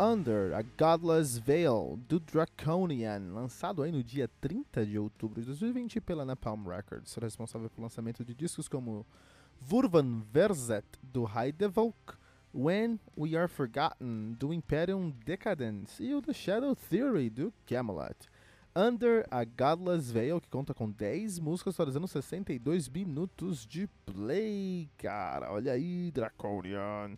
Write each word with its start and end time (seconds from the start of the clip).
Under 0.00 0.54
a 0.54 0.62
Godless 0.62 1.38
Veil 1.38 2.00
do 2.08 2.18
Draconian, 2.18 3.34
lançado 3.34 3.82
aí 3.82 3.92
no 3.92 4.02
dia 4.02 4.30
30 4.40 4.86
de 4.86 4.98
outubro 4.98 5.42
de 5.42 5.46
2020 5.48 6.00
pela 6.00 6.24
Napalm 6.24 6.66
Records, 6.66 7.14
responsável 7.16 7.68
pelo 7.68 7.82
lançamento 7.82 8.24
de 8.24 8.34
discos 8.34 8.66
como 8.66 9.04
Vurvan 9.60 10.22
Verzet 10.32 10.86
do 11.02 11.28
Heidevolk, 11.28 12.14
When 12.54 12.98
We 13.14 13.36
Are 13.36 13.46
Forgotten 13.46 14.32
do 14.38 14.54
Imperium 14.54 15.10
Decadence 15.22 16.02
e 16.02 16.14
o 16.14 16.22
The 16.22 16.32
Shadow 16.32 16.74
Theory 16.74 17.28
do 17.28 17.52
Camelot. 17.66 18.16
Under 18.74 19.26
a 19.30 19.44
Godless 19.44 20.10
Veil, 20.10 20.40
que 20.40 20.48
conta 20.48 20.72
com 20.72 20.90
10 20.90 21.38
músicas, 21.40 21.76
totalizando 21.76 22.08
62 22.08 22.88
minutos 22.88 23.66
de 23.66 23.86
play, 24.06 24.88
cara. 24.96 25.52
Olha 25.52 25.72
aí, 25.72 26.10
Draconian 26.10 27.16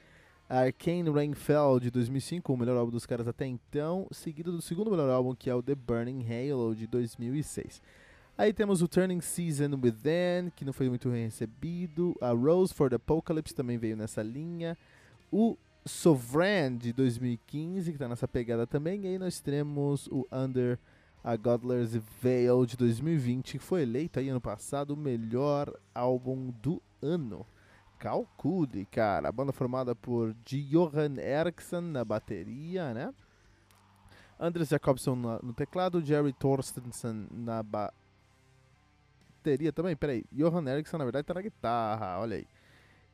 Arcane 0.50 1.09
Rainfell 1.09 1.80
de 1.80 1.92
2005, 1.92 2.53
o 2.53 2.58
melhor 2.58 2.78
álbum 2.78 2.92
dos 2.92 3.06
caras 3.06 3.28
até 3.28 3.45
então, 3.45 4.08
seguido 4.12 4.52
do 4.52 4.62
segundo 4.62 4.89
melhor 4.89 5.09
álbum 5.09 5.36
que 5.36 5.50
é 5.50 5.56
o 5.56 5.62
The 5.62 5.76
Burning 5.76 6.26
Halo 6.26 6.73
de 6.73 6.88
2006. 6.88 7.81
Aí 8.38 8.54
temos 8.54 8.81
o 8.81 8.88
Turning 8.88 9.20
Season 9.20 9.72
Within, 9.81 10.52
que 10.56 10.64
não 10.64 10.72
foi 10.72 10.88
muito 10.88 11.09
recebido. 11.09 12.16
A 12.22 12.31
Rose 12.31 12.73
for 12.73 12.89
the 12.89 12.95
Apocalypse 12.95 13.54
também 13.54 13.78
veio 13.78 13.98
nessa 13.98 14.22
linha. 14.22 14.78
O 15.31 15.58
Sovereign 15.86 16.78
de 16.78 16.94
2015, 16.94 17.89
que 17.89 17.95
está 17.95 18.08
nessa 18.08 18.28
pegada 18.28 18.67
também. 18.67 19.02
E 19.02 19.08
aí 19.08 19.17
nós 19.17 19.39
temos 19.39 20.08
o 20.08 20.28
Under 20.32 20.78
a 21.23 21.36
Godler's 21.36 22.00
Veil 22.22 22.66
de 22.66 22.78
2020, 22.78 23.54
que 23.54 23.59
foi 23.59 23.82
eleito 23.82 24.20
aí 24.20 24.30
ano 24.30 24.39
passado 24.39 24.92
o 24.92 24.98
melhor 24.98 25.73
álbum 25.94 26.54
do 26.61 26.82
ano. 27.02 27.45
Calcude, 28.00 28.86
cara. 28.86 29.30
A 29.30 29.31
banda 29.31 29.52
formada 29.52 29.95
por 29.95 30.36
Johan 30.45 31.17
Eriksson 31.17 31.81
na 31.81 32.06
bateria, 32.06 32.94
né? 32.94 33.14
Andres 34.39 34.70
Jacobson 34.70 35.16
no 35.16 35.52
teclado, 35.54 36.00
Jerry 36.00 36.31
Torstensen 36.31 37.28
na 37.31 37.64
bateria 37.64 37.92
também. 39.73 39.95
Peraí, 39.95 40.23
Johan 40.31 40.70
Eriksson 40.70 41.00
na 41.00 41.06
verdade 41.06 41.26
tá 41.26 41.34
na 41.34 41.42
guitarra, 41.42 42.20
olha 42.20 42.38
aí. 42.38 42.48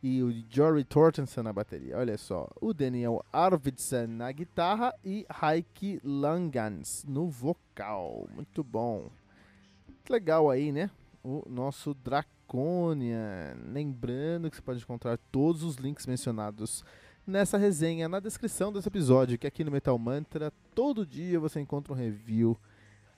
E 0.02 0.22
o 0.22 0.34
Jerry 0.50 0.84
Torstensen 0.84 1.44
na 1.44 1.54
bateria, 1.54 1.98
olha 1.98 2.18
só. 2.18 2.50
O 2.60 2.74
Daniel 2.74 3.24
Arvidsson 3.32 4.08
na 4.08 4.30
guitarra 4.34 4.94
e 5.02 5.26
Heike 5.42 6.02
Langans 6.04 7.06
no 7.08 7.30
vocal. 7.30 8.28
Muito 8.36 8.62
bom. 8.66 9.10
Que 10.04 10.12
legal 10.12 10.50
aí, 10.50 10.74
né? 10.74 10.92
O 11.24 11.46
nosso 11.50 11.94
Draco 11.94 12.30
Draconian. 12.54 13.58
Lembrando 13.66 14.50
que 14.50 14.56
você 14.56 14.62
pode 14.62 14.84
encontrar 14.84 15.18
todos 15.32 15.64
os 15.64 15.76
links 15.76 16.06
mencionados 16.06 16.86
nessa 17.26 17.58
resenha 17.58 18.08
na 18.08 18.20
descrição 18.20 18.72
desse 18.72 18.88
episódio, 18.88 19.38
que 19.38 19.48
aqui 19.48 19.64
no 19.64 19.72
Metal 19.72 19.98
Mantra, 19.98 20.54
todo 20.76 21.06
dia 21.06 21.40
você 21.40 21.60
encontra 21.60 21.92
um 21.92 21.96
review 21.96 22.58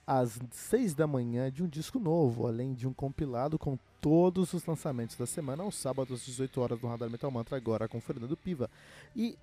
às 0.07 0.39
6 0.51 0.93
da 0.93 1.05
manhã 1.05 1.51
de 1.51 1.63
um 1.63 1.67
disco 1.67 1.99
novo, 1.99 2.47
além 2.47 2.73
de 2.73 2.87
um 2.87 2.93
compilado 2.93 3.59
com 3.59 3.77
todos 3.99 4.53
os 4.53 4.65
lançamentos 4.65 5.17
da 5.17 5.25
semana, 5.25 5.63
aos 5.63 5.75
sábados 5.75 6.21
às 6.21 6.25
18 6.25 6.61
horas 6.61 6.81
no 6.81 6.87
Radar 6.87 7.09
Metal 7.09 7.29
Mantra, 7.29 7.57
agora 7.57 7.87
com 7.87 7.99
Fernando 7.99 8.37
Piva. 8.37 8.69
E 9.15 9.37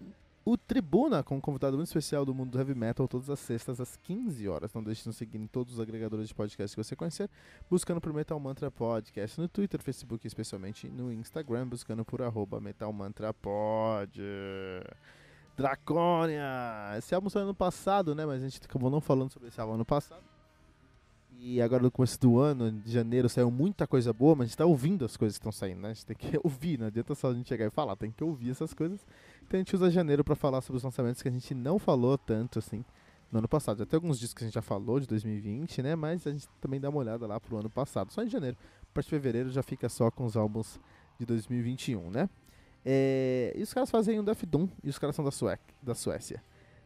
o 0.45 0.57
Tribuna, 0.57 1.23
com 1.23 1.37
um 1.37 1.41
convidado 1.41 1.77
muito 1.77 1.87
especial 1.87 2.25
do 2.25 2.35
mundo 2.35 2.51
do 2.51 2.59
heavy 2.59 2.75
metal, 2.75 3.07
todas 3.07 3.31
as 3.31 3.39
sextas 3.39 3.81
às 3.81 3.97
15 3.97 4.49
horas. 4.49 4.73
Não 4.75 4.83
deixe 4.83 5.03
de 5.03 5.09
nos 5.09 5.17
seguir 5.17 5.39
em 5.39 5.47
todos 5.47 5.75
os 5.75 5.81
agregadores 5.81 6.29
de 6.29 6.35
podcast 6.35 6.77
que 6.77 6.83
você 6.83 6.97
conhecer, 6.97 7.31
buscando 7.71 8.01
por 8.01 8.13
Metal 8.13 8.39
Mantra 8.41 8.71
Podcast 8.71 9.41
no 9.41 9.49
Twitter, 9.49 9.81
Facebook, 9.81 10.27
especialmente 10.27 10.89
no 10.89 11.13
Instagram, 11.13 11.69
buscando 11.69 12.05
por 12.05 12.23
arroba 12.23 12.61
Metal 12.61 12.93
Mantra 12.93 13.33
Pod. 13.33 14.21
Dracônia! 15.57 16.97
Esse 16.99 17.15
álbum 17.15 17.29
saiu 17.29 17.45
ano 17.45 17.55
passado, 17.55 18.15
né? 18.15 18.27
Mas 18.27 18.43
a 18.43 18.49
gente 18.49 18.61
acabou 18.65 18.91
não 18.91 19.01
falando 19.01 19.33
sobre 19.33 19.49
esse 19.49 19.61
álbum 19.61 19.75
ano 19.75 19.85
passado. 19.85 20.23
E 21.45 21.61
agora 21.61 21.83
no 21.83 21.91
começo 21.91 22.21
do 22.21 22.39
ano, 22.39 22.71
de 22.71 22.93
janeiro, 22.93 23.29
saiu 23.29 23.51
muita 23.51 23.85
coisa 23.85 24.13
boa, 24.13 24.37
mas 24.37 24.45
a 24.45 24.47
gente 24.47 24.57
tá 24.59 24.65
ouvindo 24.65 25.05
as 25.05 25.17
coisas 25.17 25.37
que 25.37 25.41
estão 25.41 25.51
saindo, 25.51 25.81
né? 25.81 25.91
A 25.91 25.93
gente 25.93 26.07
tem 26.07 26.17
que 26.17 26.39
ouvir, 26.43 26.79
não 26.79 26.87
adianta 26.87 27.17
só 27.17 27.31
a 27.31 27.35
gente 27.35 27.49
chegar 27.49 27.67
e 27.67 27.71
falar, 27.71 27.97
tem 27.97 28.13
que 28.13 28.23
ouvir 28.23 28.51
essas 28.51 28.73
coisas. 28.73 29.05
A 29.57 29.59
gente 29.59 29.75
usa 29.75 29.91
janeiro 29.91 30.25
para 30.25 30.35
falar 30.35 30.61
sobre 30.61 30.79
os 30.79 30.83
lançamentos 30.83 31.23
que 31.23 31.29
a 31.29 31.31
gente 31.31 31.55
não 31.55 31.79
falou 31.79 32.17
tanto 32.17 32.59
assim 32.59 32.85
no 33.31 33.39
ano 33.39 33.49
passado. 33.49 33.85
Tem 33.87 33.97
alguns 33.97 34.19
discos 34.19 34.39
que 34.39 34.45
a 34.45 34.47
gente 34.47 34.55
já 34.55 34.63
falou 34.63 35.01
de 35.01 35.07
2020, 35.07 35.83
né? 35.83 35.97
Mas 35.97 36.27
a 36.27 36.33
gente 36.33 36.49
também 36.61 36.81
dá 36.81 36.89
uma 36.89 36.99
olhada 36.99 37.27
lá 37.27 37.41
pro 37.41 37.57
ano 37.57 37.71
passado, 37.71 38.13
só 38.13 38.23
em 38.23 38.29
janeiro. 38.29 38.57
A 38.83 38.95
partir 38.95 39.09
de 39.09 39.17
fevereiro 39.17 39.51
já 39.51 39.63
fica 39.63 39.89
só 39.89 40.11
com 40.11 40.25
os 40.25 40.37
álbuns 40.37 40.81
de 41.19 41.27
2021, 41.27 42.11
né? 42.11 42.29
É... 42.85 43.53
E 43.57 43.63
os 43.63 43.73
caras 43.73 43.91
fazem 43.91 44.19
um 44.19 44.25
Death 44.25 44.45
Doom 44.45 44.69
e 44.83 44.89
os 44.89 44.99
caras 44.99 45.17
são 45.17 45.25
da, 45.25 45.31
Sué 45.31 45.59
da 45.83 45.95
Suécia. 45.95 46.43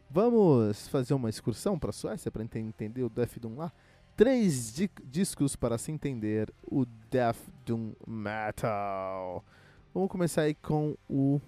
Vamos 0.09 0.87
fazer 0.87 1.13
uma 1.13 1.29
excursão 1.29 1.77
para 1.77 1.89
a 1.89 1.93
Suécia 1.93 2.31
para 2.31 2.43
entender 2.43 3.03
o 3.03 3.09
Death 3.09 3.39
Doom 3.39 3.55
lá? 3.55 3.71
três 4.17 4.73
di 4.73 4.89
discos 5.05 5.55
para 5.55 5.77
se 5.77 5.91
entender 5.91 6.51
o 6.65 6.85
Death 7.11 7.37
Doom 7.63 7.93
Metal. 8.07 9.45
Vamos 9.93 10.09
começar 10.09 10.41
aí 10.41 10.55
com 10.55 10.97
o 11.07 11.39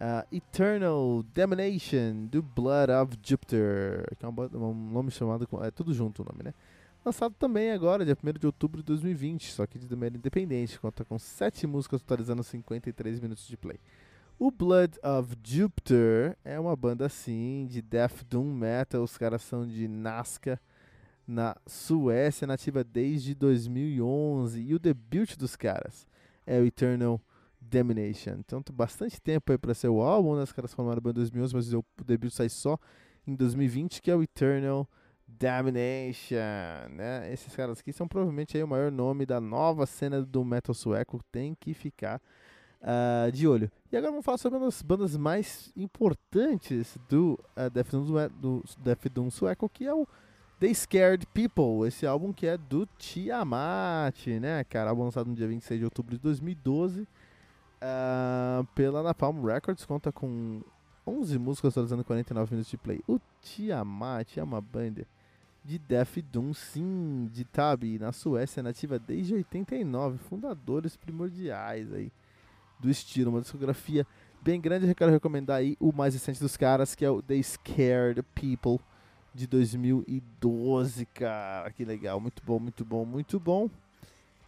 uh, 0.00 0.26
Eternal 0.34 1.22
Damnation 1.34 2.26
do 2.26 2.42
Blood 2.42 2.90
of 2.92 3.16
Jupiter, 3.22 4.06
que 4.18 4.24
é 4.24 4.28
um, 4.28 4.74
nome 4.74 5.10
chamado, 5.10 5.46
é 5.62 5.70
tudo 5.70 5.92
junto 5.92 6.22
o 6.22 6.24
nome, 6.24 6.44
né? 6.44 6.54
Lançado 7.04 7.34
também 7.38 7.70
agora, 7.70 8.04
dia 8.04 8.16
1 8.22 8.38
de 8.38 8.46
outubro 8.46 8.80
de 8.80 8.86
2020, 8.86 9.52
só 9.52 9.66
que 9.66 9.78
de 9.78 9.94
maneira 9.94 10.16
independente, 10.16 10.78
conta 10.78 11.04
com 11.04 11.18
7 11.18 11.66
músicas 11.66 12.02
totalizando 12.02 12.42
53 12.42 13.20
minutos 13.20 13.46
de 13.46 13.56
play. 13.56 13.78
O 14.38 14.50
Blood 14.50 14.98
of 15.02 15.36
Jupiter 15.44 16.36
é 16.44 16.58
uma 16.58 16.74
banda 16.74 17.06
assim 17.06 17.66
de 17.70 17.80
Death 17.80 18.24
Doom 18.28 18.54
Metal, 18.54 19.02
os 19.02 19.16
caras 19.16 19.42
são 19.42 19.66
de 19.66 19.86
Nazca, 19.86 20.60
na 21.26 21.56
Suécia, 21.66 22.46
nativa 22.46 22.82
desde 22.82 23.34
2011. 23.34 24.60
E 24.60 24.74
o 24.74 24.78
debut 24.78 25.36
dos 25.36 25.56
caras 25.56 26.06
é 26.46 26.58
o 26.58 26.64
Eternal 26.64 27.20
Damnation. 27.70 28.36
Então 28.38 28.62
tem 28.62 28.74
bastante 28.74 29.20
tempo 29.20 29.52
aí 29.52 29.58
para 29.58 29.74
ser 29.74 29.88
o 29.88 30.00
álbum, 30.00 30.36
né? 30.36 30.42
Os 30.42 30.52
caras 30.52 30.74
formaram 30.74 31.00
em 31.04 31.12
2011, 31.12 31.54
mas 31.54 31.72
o 31.72 31.84
debut 32.04 32.30
sai 32.32 32.48
só 32.48 32.78
em 33.26 33.34
2020, 33.34 34.02
que 34.02 34.10
é 34.10 34.16
o 34.16 34.22
Eternal 34.22 34.88
Damnation, 35.26 36.88
né? 36.90 37.32
Esses 37.32 37.54
caras 37.54 37.78
aqui 37.80 37.92
são 37.92 38.08
provavelmente 38.08 38.56
aí 38.56 38.62
o 38.62 38.68
maior 38.68 38.90
nome 38.90 39.24
da 39.24 39.40
nova 39.40 39.86
cena 39.86 40.22
do 40.22 40.44
metal 40.44 40.74
sueco, 40.74 41.20
tem 41.30 41.54
que 41.54 41.72
ficar 41.72 42.20
uh, 42.80 43.30
de 43.30 43.46
olho. 43.46 43.70
E 43.92 43.96
agora 43.96 44.10
vamos 44.10 44.24
falar 44.24 44.38
sobre 44.38 44.58
uma 44.58 44.66
das 44.66 44.82
bandas 44.82 45.16
mais 45.16 45.72
importantes 45.76 46.98
do 47.08 47.38
uh, 47.56 47.70
Death 47.70 47.90
Doom, 47.90 48.28
do 48.40 48.64
Death 48.78 49.08
Doom 49.12 49.30
sueco, 49.30 49.68
que 49.68 49.86
é 49.86 49.94
o 49.94 50.06
The 50.58 50.74
Scared 50.74 51.26
People, 51.28 51.86
esse 51.86 52.06
álbum 52.06 52.32
que 52.32 52.46
é 52.46 52.58
do 52.58 52.86
Tiamat, 52.98 54.26
né, 54.40 54.64
cara? 54.64 54.90
Álbum 54.90 55.04
lançado 55.04 55.28
no 55.28 55.34
dia 55.34 55.48
26 55.48 55.78
de 55.78 55.84
outubro 55.84 56.16
de 56.16 56.20
2012 56.20 57.06
uh, 57.82 58.64
pela 58.74 59.02
Napalm 59.02 59.44
Records, 59.44 59.84
conta 59.84 60.12
com 60.12 60.62
11 61.06 61.38
músicas 61.38 61.74
totalizando 61.74 62.04
49 62.04 62.52
minutos 62.52 62.70
de 62.70 62.76
play. 62.76 63.00
O 63.08 63.18
Tiamat 63.40 64.36
é 64.36 64.42
uma 64.42 64.60
banda 64.60 65.06
de 65.64 65.78
Death 65.78 66.18
Doom, 66.30 66.54
sim, 66.54 67.28
de 67.32 67.44
Tabi, 67.44 67.98
na 67.98 68.12
Suécia, 68.12 68.62
nativa 68.62 68.98
desde 68.98 69.34
89, 69.34 70.18
fundadores 70.18 70.96
primordiais 70.96 71.92
aí 71.92 72.10
do 72.78 72.90
estilo, 72.90 73.30
uma 73.30 73.42
discografia 73.42 74.06
bem 74.40 74.60
grande. 74.60 74.88
Eu 74.88 74.94
quero 74.94 75.10
recomendar 75.10 75.58
aí 75.58 75.76
o 75.78 75.92
mais 75.92 76.14
recente 76.14 76.40
dos 76.40 76.56
caras, 76.56 76.94
que 76.94 77.04
é 77.04 77.10
o 77.10 77.20
The 77.20 77.42
Scared 77.42 78.22
People 78.34 78.78
de 79.34 79.46
2012, 79.46 81.06
cara. 81.06 81.70
Que 81.70 81.84
legal, 81.84 82.18
muito 82.20 82.42
bom, 82.44 82.58
muito 82.58 82.84
bom, 82.84 83.04
muito 83.04 83.38
bom. 83.38 83.68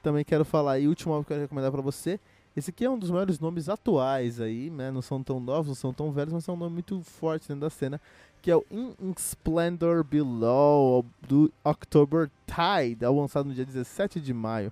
Também 0.02 0.24
quero 0.24 0.44
falar 0.44 0.72
aí, 0.72 0.88
último 0.88 1.12
álbum 1.12 1.24
que 1.24 1.32
eu 1.32 1.36
quero 1.36 1.42
recomendar 1.42 1.70
pra 1.70 1.82
você. 1.82 2.18
Esse 2.54 2.70
aqui 2.70 2.84
é 2.84 2.90
um 2.90 2.98
dos 2.98 3.10
maiores 3.10 3.40
nomes 3.40 3.68
atuais 3.68 4.40
aí, 4.40 4.68
né? 4.68 4.90
Não 4.90 5.00
são 5.00 5.22
tão 5.22 5.40
novos, 5.40 5.68
não 5.68 5.74
são 5.74 5.92
tão 5.92 6.12
velhos, 6.12 6.34
mas 6.34 6.46
é 6.46 6.52
um 6.52 6.56
nome 6.56 6.74
muito 6.74 7.00
forte 7.00 7.48
dentro 7.48 7.62
da 7.62 7.70
cena. 7.70 8.00
Que 8.42 8.50
é 8.50 8.56
o 8.56 8.64
In 8.70 9.14
Splendor 9.16 10.04
Below, 10.04 11.06
do 11.26 11.50
October 11.64 12.30
Tide, 12.46 13.06
lançado 13.06 13.46
no 13.46 13.54
dia 13.54 13.64
17 13.64 14.20
de 14.20 14.34
maio 14.34 14.70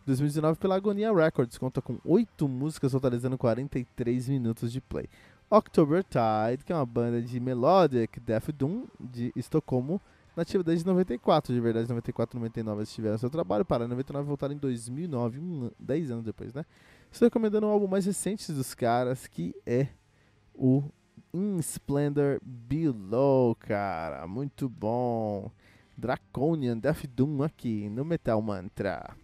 de 0.00 0.06
2019 0.06 0.58
pela 0.58 0.76
Agonia 0.76 1.12
Records. 1.12 1.56
Conta 1.56 1.80
com 1.80 1.98
8 2.04 2.46
músicas, 2.46 2.92
totalizando 2.92 3.38
43 3.38 4.28
minutos 4.28 4.70
de 4.70 4.80
play. 4.80 5.08
October 5.48 6.04
Tide, 6.04 6.64
que 6.64 6.72
é 6.72 6.76
uma 6.76 6.86
banda 6.86 7.22
de 7.22 7.38
melodic 7.38 8.18
death 8.20 8.50
doom 8.52 8.86
de 8.98 9.32
Estocolmo, 9.36 10.00
nativa 10.36 10.62
desde 10.64 10.86
94, 10.86 11.54
de 11.54 11.60
verdade, 11.60 11.88
94, 11.88 12.38
99 12.38 12.80
eles 12.80 12.92
tiveram 12.92 13.18
seu 13.18 13.28
trabalho, 13.28 13.64
para 13.64 13.86
99 13.86 14.26
voltaram 14.26 14.54
em 14.54 14.58
2009, 14.58 15.38
um, 15.38 15.70
10 15.78 16.10
anos 16.10 16.24
depois, 16.24 16.54
né? 16.54 16.64
Estou 17.12 17.26
recomendando 17.26 17.66
um 17.66 17.70
álbum 17.70 17.86
mais 17.86 18.06
recente 18.06 18.50
dos 18.52 18.74
caras, 18.74 19.26
que 19.26 19.54
é 19.66 19.88
o 20.54 20.82
In 21.34 21.58
Splendor 21.58 22.40
Below, 22.42 23.54
cara, 23.54 24.26
muito 24.26 24.66
bom. 24.66 25.50
Draconian 25.94 26.78
Death 26.78 27.06
Doom 27.06 27.42
aqui 27.42 27.90
no 27.90 28.02
Metal 28.02 28.40
Mantra. 28.40 29.14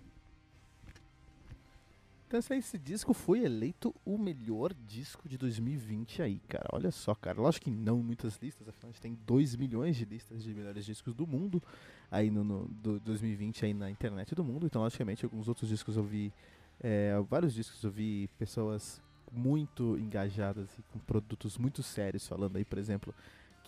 Então 2.27 2.39
esse 2.39 2.77
disco 2.77 3.15
foi 3.15 3.43
eleito 3.43 3.95
o 4.05 4.19
melhor 4.19 4.75
disco 4.87 5.27
de 5.27 5.39
2020 5.39 6.21
aí, 6.21 6.41
cara. 6.47 6.69
Olha 6.75 6.91
só, 6.91 7.15
cara. 7.15 7.41
Lógico 7.41 7.65
que 7.65 7.71
não 7.71 8.03
muitas 8.03 8.37
listas, 8.37 8.69
afinal 8.69 8.91
a 8.91 8.93
gente 8.93 9.01
tem 9.01 9.19
2 9.27 9.57
milhões 9.57 9.97
de 9.97 10.05
listas 10.05 10.43
de 10.45 10.53
melhores 10.53 10.85
discos 10.85 11.15
do 11.15 11.27
mundo 11.27 11.63
aí 12.11 12.31
no, 12.31 12.45
no 12.45 12.69
do 12.69 13.01
2020 13.01 13.65
aí 13.65 13.73
na 13.73 13.91
internet 13.91 14.35
do 14.35 14.45
mundo. 14.45 14.67
Então, 14.67 14.83
logicamente, 14.83 15.25
alguns 15.25 15.49
outros 15.49 15.71
discos 15.71 15.97
eu 15.97 16.05
vi, 16.05 16.31
é, 16.81 17.13
vários 17.29 17.55
discos 17.55 17.83
eu 17.83 17.91
vi 17.91 18.29
pessoas 18.39 19.03
muito 19.33 19.99
engajadas 19.99 20.71
e 20.79 20.83
com 20.83 20.99
produtos 20.99 21.59
muito 21.59 21.83
sérios 21.83 22.27
falando 22.27 22.57
aí, 22.57 22.65
por 22.65 22.79
exemplo, 22.79 23.15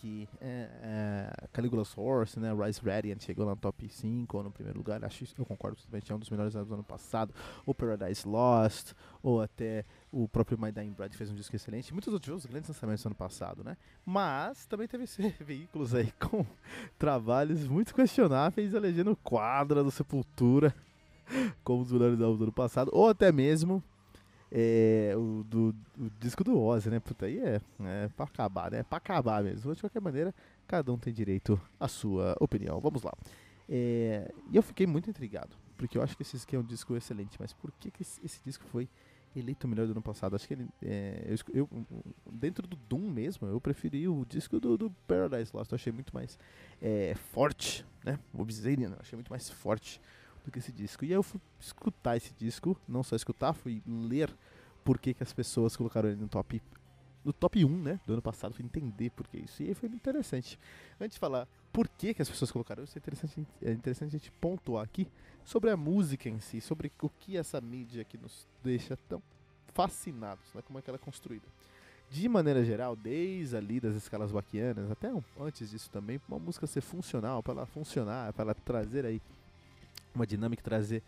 que 0.01 0.27
é, 0.39 0.67
é, 0.81 1.47
Caligula's 1.53 1.95
Horse, 1.95 2.39
né, 2.39 2.51
Rise 2.51 2.81
Radiant 2.83 3.21
chegou 3.21 3.45
no 3.45 3.55
top 3.55 3.87
5 3.87 4.35
ou 4.35 4.43
no 4.43 4.51
primeiro 4.51 4.79
lugar, 4.79 5.05
acho 5.05 5.25
eu 5.37 5.45
concordo 5.45 5.77
totalmente, 5.77 6.11
é 6.11 6.15
um 6.15 6.17
dos 6.17 6.29
melhores 6.31 6.55
álbuns 6.55 6.69
do 6.69 6.73
ano 6.73 6.83
passado, 6.83 7.31
ou 7.67 7.75
Paradise 7.75 8.27
Lost, 8.27 8.93
ou 9.21 9.43
até 9.43 9.85
o 10.11 10.27
próprio 10.27 10.59
My 10.59 10.71
Dying 10.71 10.93
Bride 10.93 11.15
fez 11.15 11.29
um 11.29 11.35
disco 11.35 11.55
excelente, 11.55 11.93
muitos 11.93 12.11
outros 12.11 12.47
grandes 12.47 12.67
lançamentos 12.67 13.03
do 13.03 13.07
ano 13.07 13.15
passado, 13.15 13.63
né, 13.63 13.77
mas 14.03 14.65
também 14.65 14.87
teve 14.87 15.05
veículos 15.39 15.93
aí 15.93 16.11
com 16.13 16.43
trabalhos 16.97 17.67
muito 17.67 17.93
questionáveis, 17.93 18.73
elegendo 18.73 19.15
Quadra 19.17 19.83
do 19.83 19.91
Sepultura 19.91 20.73
como 21.63 21.81
os 21.81 21.91
melhores 21.91 22.19
álbuns 22.21 22.37
do 22.37 22.43
ano 22.45 22.53
passado, 22.53 22.91
ou 22.93 23.09
até 23.09 23.31
mesmo 23.31 23.83
é, 24.51 25.13
o, 25.15 25.43
do, 25.45 25.73
o 25.97 26.09
disco 26.19 26.43
do 26.43 26.59
Ozzy, 26.59 26.89
né? 26.89 26.99
Puta, 26.99 27.25
aí 27.25 27.39
é, 27.39 27.61
é 27.83 28.09
pra 28.09 28.25
acabar, 28.25 28.69
né? 28.69 28.83
Pra 28.83 28.97
acabar 28.97 29.41
mesmo. 29.41 29.73
De 29.73 29.81
qualquer 29.81 30.01
maneira, 30.01 30.35
cada 30.67 30.91
um 30.91 30.97
tem 30.97 31.13
direito 31.13 31.59
à 31.79 31.87
sua 31.87 32.35
opinião. 32.39 32.79
Vamos 32.81 33.01
lá. 33.03 33.13
É, 33.69 34.29
e 34.51 34.57
eu 34.57 34.61
fiquei 34.61 34.85
muito 34.85 35.09
intrigado, 35.09 35.55
porque 35.77 35.97
eu 35.97 36.01
acho 36.01 36.17
que 36.17 36.23
esse 36.23 36.35
aqui 36.35 36.57
é 36.57 36.59
um 36.59 36.63
disco 36.63 36.93
excelente, 36.97 37.37
mas 37.39 37.53
por 37.53 37.71
que, 37.79 37.89
que 37.89 38.01
esse, 38.01 38.19
esse 38.25 38.41
disco 38.43 38.65
foi 38.65 38.89
eleito 39.33 39.65
o 39.65 39.69
melhor 39.69 39.85
do 39.85 39.91
ano 39.91 40.01
passado? 40.01 40.35
Acho 40.35 40.45
que 40.45 40.55
ele. 40.55 40.67
É, 40.83 41.23
eu, 41.25 41.37
eu, 41.61 41.69
dentro 42.29 42.67
do 42.67 42.75
Doom 42.75 43.09
mesmo, 43.09 43.47
eu 43.47 43.61
preferi 43.61 44.09
o 44.09 44.25
disco 44.25 44.59
do, 44.59 44.77
do 44.77 44.91
Paradise 45.07 45.51
Lost. 45.53 45.71
Eu 45.71 45.75
achei 45.77 45.93
muito 45.93 46.13
mais 46.13 46.37
é, 46.81 47.15
forte, 47.15 47.85
né? 48.03 48.19
Obsidian, 48.33 48.89
eu 48.89 48.97
achei 48.99 49.15
muito 49.15 49.29
mais 49.29 49.49
forte 49.49 50.01
do 50.43 50.51
que 50.51 50.59
esse 50.59 50.71
disco. 50.71 51.05
E 51.05 51.09
aí 51.09 51.13
eu 51.13 51.23
fui 51.23 51.39
escutar 51.59 52.17
esse 52.17 52.33
disco, 52.33 52.77
não 52.87 53.03
só 53.03 53.15
escutar, 53.15 53.53
fui 53.53 53.81
ler 53.85 54.33
por 54.83 54.99
que, 54.99 55.13
que 55.13 55.23
as 55.23 55.33
pessoas 55.33 55.75
colocaram 55.75 56.09
ele 56.09 56.19
no 56.19 56.27
top 56.27 56.61
no 57.23 57.31
top 57.31 57.63
1, 57.63 57.69
né, 57.69 57.99
do 58.05 58.13
ano 58.13 58.21
passado, 58.21 58.53
fui 58.53 58.65
entender 58.65 59.11
por 59.11 59.27
que 59.27 59.37
isso. 59.37 59.61
E 59.61 59.67
aí 59.67 59.73
foi 59.75 59.89
interessante. 59.89 60.59
Antes 60.99 61.15
de 61.15 61.19
falar 61.19 61.47
por 61.71 61.87
que, 61.87 62.13
que 62.13 62.21
as 62.21 62.29
pessoas 62.29 62.51
colocaram 62.51 62.83
isso, 62.83 62.97
é 62.97 62.99
interessante, 62.99 63.47
é 63.61 63.71
interessante 63.71 64.15
a 64.15 64.17
gente 64.17 64.31
pontuar 64.31 64.83
aqui 64.83 65.07
sobre 65.45 65.69
a 65.69 65.77
música 65.77 66.27
em 66.27 66.39
si, 66.39 66.59
sobre 66.59 66.91
o 67.01 67.09
que 67.09 67.37
essa 67.37 67.61
mídia 67.61 68.01
aqui 68.01 68.17
nos 68.17 68.47
deixa 68.63 68.97
tão 69.07 69.21
fascinados, 69.73 70.51
né, 70.53 70.61
como 70.61 70.79
é 70.79 70.81
que 70.81 70.89
ela 70.89 70.97
é 70.97 71.03
construída. 71.03 71.45
De 72.09 72.27
maneira 72.27 72.65
geral, 72.65 72.93
desde 72.93 73.55
ali 73.55 73.79
das 73.79 73.95
escalas 73.95 74.31
baquianas, 74.31 74.91
até 74.91 75.09
antes 75.39 75.69
disso 75.69 75.89
também, 75.89 76.19
uma 76.27 76.37
música 76.37 76.67
ser 76.67 76.81
funcional, 76.81 77.41
para 77.41 77.53
ela 77.53 77.65
funcionar, 77.65 78.33
para 78.33 78.43
ela 78.43 78.53
trazer 78.53 79.05
aí 79.05 79.21
uma 80.15 80.25
dinâmica, 80.25 80.63
trazer 80.63 81.03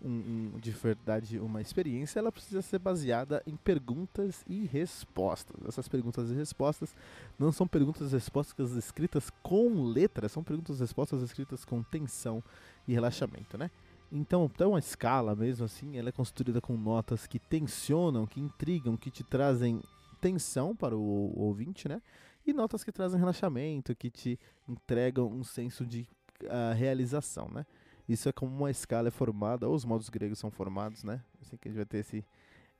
um, 0.00 0.52
um, 0.54 0.58
de 0.58 0.70
verdade 0.70 1.38
uma 1.38 1.60
experiência, 1.60 2.18
ela 2.18 2.30
precisa 2.30 2.62
ser 2.62 2.78
baseada 2.78 3.42
em 3.46 3.56
perguntas 3.56 4.44
e 4.48 4.64
respostas. 4.64 5.56
Essas 5.66 5.88
perguntas 5.88 6.30
e 6.30 6.34
respostas 6.34 6.94
não 7.38 7.50
são 7.50 7.66
perguntas 7.66 8.10
e 8.10 8.14
respostas 8.14 8.72
escritas 8.72 9.30
com 9.42 9.84
letras, 9.84 10.32
são 10.32 10.42
perguntas 10.42 10.78
e 10.78 10.80
respostas 10.80 11.22
escritas 11.22 11.64
com 11.64 11.82
tensão 11.82 12.42
e 12.86 12.92
relaxamento, 12.92 13.58
né? 13.58 13.70
Então, 14.10 14.50
então 14.52 14.74
a 14.74 14.78
escala 14.78 15.34
mesmo 15.34 15.66
assim, 15.66 15.98
ela 15.98 16.08
é 16.08 16.12
construída 16.12 16.60
com 16.60 16.76
notas 16.76 17.26
que 17.26 17.38
tensionam, 17.38 18.26
que 18.26 18.40
intrigam, 18.40 18.96
que 18.96 19.10
te 19.10 19.22
trazem 19.22 19.82
tensão 20.20 20.74
para 20.74 20.96
o, 20.96 21.00
o 21.00 21.40
ouvinte, 21.42 21.88
né? 21.88 22.00
E 22.46 22.52
notas 22.52 22.82
que 22.82 22.90
trazem 22.90 23.18
relaxamento, 23.18 23.94
que 23.94 24.10
te 24.10 24.38
entregam 24.66 25.26
um 25.26 25.44
senso 25.44 25.84
de 25.84 26.08
uh, 26.44 26.74
realização, 26.74 27.48
né? 27.50 27.66
Isso 28.08 28.28
é 28.28 28.32
como 28.32 28.56
uma 28.56 28.70
escala 28.70 29.08
é 29.08 29.10
formada, 29.10 29.68
ou 29.68 29.74
os 29.74 29.84
modos 29.84 30.08
gregos 30.08 30.38
são 30.38 30.50
formados, 30.50 31.04
né? 31.04 31.22
Assim 31.42 31.56
que 31.56 31.68
a 31.68 31.70
gente 31.70 31.76
vai 31.76 31.86
ter 31.86 31.98
esse, 31.98 32.24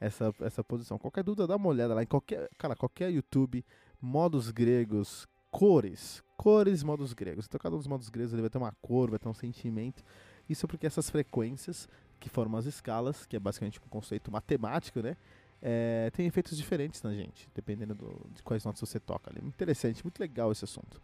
essa, 0.00 0.34
essa 0.40 0.64
posição. 0.64 0.98
Qualquer 0.98 1.22
dúvida, 1.22 1.46
dá 1.46 1.56
uma 1.56 1.68
olhada 1.68 1.94
lá 1.94 2.02
em 2.02 2.06
qualquer, 2.06 2.48
cara, 2.56 2.74
qualquer 2.74 3.12
YouTube, 3.12 3.64
modos 4.00 4.50
gregos, 4.50 5.28
cores, 5.50 6.22
cores, 6.36 6.82
modos 6.82 7.12
gregos. 7.12 7.46
Então 7.46 7.58
cada 7.58 7.74
um 7.74 7.78
dos 7.78 7.86
modos 7.86 8.08
gregos 8.08 8.32
ele 8.32 8.42
vai 8.42 8.50
ter 8.50 8.58
uma 8.58 8.72
cor, 8.80 9.10
vai 9.10 9.18
ter 9.18 9.28
um 9.28 9.34
sentimento. 9.34 10.02
Isso 10.48 10.66
porque 10.66 10.86
essas 10.86 11.10
frequências 11.10 11.88
que 12.18 12.28
formam 12.28 12.58
as 12.58 12.66
escalas, 12.66 13.26
que 13.26 13.36
é 13.36 13.38
basicamente 13.38 13.78
um 13.84 13.88
conceito 13.88 14.30
matemático, 14.30 15.00
né? 15.00 15.16
É, 15.60 16.10
tem 16.14 16.26
efeitos 16.26 16.56
diferentes 16.56 17.02
na 17.02 17.12
gente, 17.12 17.48
dependendo 17.52 17.94
do, 17.94 18.30
de 18.32 18.42
quais 18.42 18.64
notas 18.64 18.80
você 18.80 19.00
toca 19.00 19.30
ali. 19.30 19.44
Interessante, 19.44 20.04
muito 20.04 20.18
legal 20.20 20.52
esse 20.52 20.64
assunto. 20.64 21.00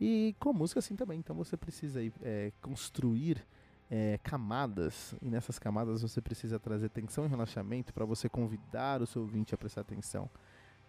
E 0.00 0.36
com 0.38 0.52
música 0.52 0.78
assim 0.78 0.94
também, 0.94 1.18
então 1.18 1.34
você 1.34 1.56
precisa 1.56 1.98
aí, 1.98 2.12
é, 2.22 2.52
construir 2.62 3.44
é, 3.90 4.18
camadas, 4.22 5.14
e 5.22 5.28
nessas 5.28 5.58
camadas 5.58 6.02
você 6.02 6.20
precisa 6.20 6.58
trazer 6.58 6.90
tensão 6.90 7.24
e 7.24 7.28
relaxamento 7.28 7.92
para 7.92 8.04
você 8.04 8.28
convidar 8.28 9.00
o 9.00 9.06
seu 9.06 9.22
ouvinte 9.22 9.54
a 9.54 9.58
prestar 9.58 9.80
atenção 9.80 10.28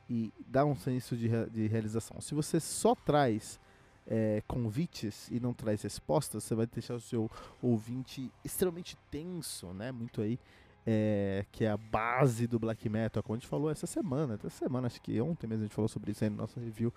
e 0.10 0.34
dar 0.48 0.66
um 0.66 0.76
senso 0.76 1.16
de, 1.16 1.30
de 1.50 1.68
realização. 1.68 2.20
Se 2.20 2.34
você 2.34 2.60
só 2.60 2.96
traz 2.96 3.60
é, 4.08 4.42
convites 4.48 5.30
e 5.30 5.40
não 5.40 5.54
traz 5.54 5.84
respostas, 5.84 6.44
você 6.44 6.56
vai 6.56 6.66
deixar 6.66 6.96
o 6.96 7.00
seu 7.00 7.30
ouvinte 7.62 8.32
extremamente 8.44 8.98
tenso, 9.12 9.68
né? 9.68 9.92
Muito 9.92 10.22
aí, 10.22 10.40
é, 10.86 11.46
que 11.52 11.64
é 11.64 11.70
a 11.70 11.78
base 11.78 12.48
do 12.48 12.58
black 12.58 12.90
metal, 12.90 13.22
como 13.22 13.36
a 13.36 13.40
gente 13.40 13.48
falou 13.48 13.70
essa 13.70 13.86
semana, 13.86 14.34
essa 14.34 14.50
semana, 14.50 14.88
acho 14.88 15.00
que 15.00 15.22
ontem 15.22 15.46
mesmo 15.46 15.64
a 15.64 15.68
gente 15.68 15.76
falou 15.76 15.88
sobre 15.88 16.12
isso 16.12 16.24
aí 16.24 16.30
no 16.30 16.38
nosso 16.38 16.60
review 16.60 16.92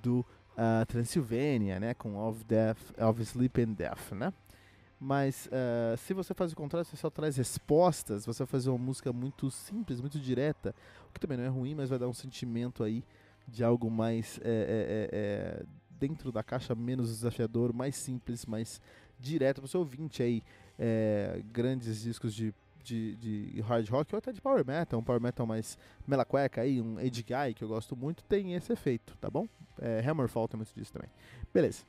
do 0.00 0.20
uh, 0.52 0.86
Transylvania, 0.86 1.80
né? 1.80 1.94
Com 1.94 2.16
Of 2.16 2.44
Death, 2.44 2.78
of 2.96 3.20
Sleep 3.22 3.60
and 3.60 3.72
Death, 3.72 4.12
né? 4.12 4.32
Mas 5.04 5.48
uh, 5.48 5.96
se 5.96 6.14
você 6.14 6.32
faz 6.32 6.52
o 6.52 6.56
contrário, 6.56 6.88
você 6.88 6.96
só 6.96 7.10
traz 7.10 7.36
respostas, 7.36 8.24
você 8.24 8.44
vai 8.44 8.46
fazer 8.46 8.70
uma 8.70 8.78
música 8.78 9.12
muito 9.12 9.50
simples, 9.50 10.00
muito 10.00 10.16
direta, 10.16 10.72
o 11.08 11.12
que 11.12 11.18
também 11.18 11.36
não 11.36 11.42
é 11.42 11.48
ruim, 11.48 11.74
mas 11.74 11.90
vai 11.90 11.98
dar 11.98 12.06
um 12.06 12.12
sentimento 12.12 12.84
aí 12.84 13.02
de 13.48 13.64
algo 13.64 13.90
mais 13.90 14.38
é, 14.44 14.48
é, 14.48 15.08
é, 15.12 15.64
dentro 15.98 16.30
da 16.30 16.44
caixa, 16.44 16.72
menos 16.76 17.08
desafiador, 17.08 17.72
mais 17.72 17.96
simples, 17.96 18.46
mais 18.46 18.80
direto 19.18 19.56
para 19.56 19.64
o 19.64 19.68
seu 19.68 19.80
ouvinte 19.80 20.22
aí. 20.22 20.40
grandes 21.52 22.02
discos 22.02 22.32
de, 22.32 22.54
de, 22.84 23.16
de, 23.16 23.60
hard 23.62 23.88
rock 23.88 24.14
ou 24.14 24.18
até 24.18 24.30
de 24.30 24.40
power 24.40 24.64
metal, 24.64 25.00
um 25.00 25.02
power 25.02 25.20
metal 25.20 25.44
mais 25.44 25.76
mela 26.06 26.24
cueca 26.24 26.60
aí, 26.60 26.80
um 26.80 27.00
Edge 27.00 27.24
Guy 27.24 27.54
que 27.54 27.64
eu 27.64 27.68
gosto 27.68 27.96
muito, 27.96 28.22
tem 28.22 28.54
esse 28.54 28.72
efeito, 28.72 29.16
tá 29.20 29.28
bom? 29.28 29.48
É, 29.80 30.00
Hammerfall 30.08 30.46
tem 30.46 30.58
muito 30.58 30.72
disso 30.72 30.92
também. 30.92 31.10
Beleza. 31.52 31.82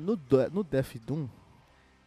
No, 0.00 0.18
no 0.50 0.64
Death 0.64 0.96
Doom, 1.04 1.28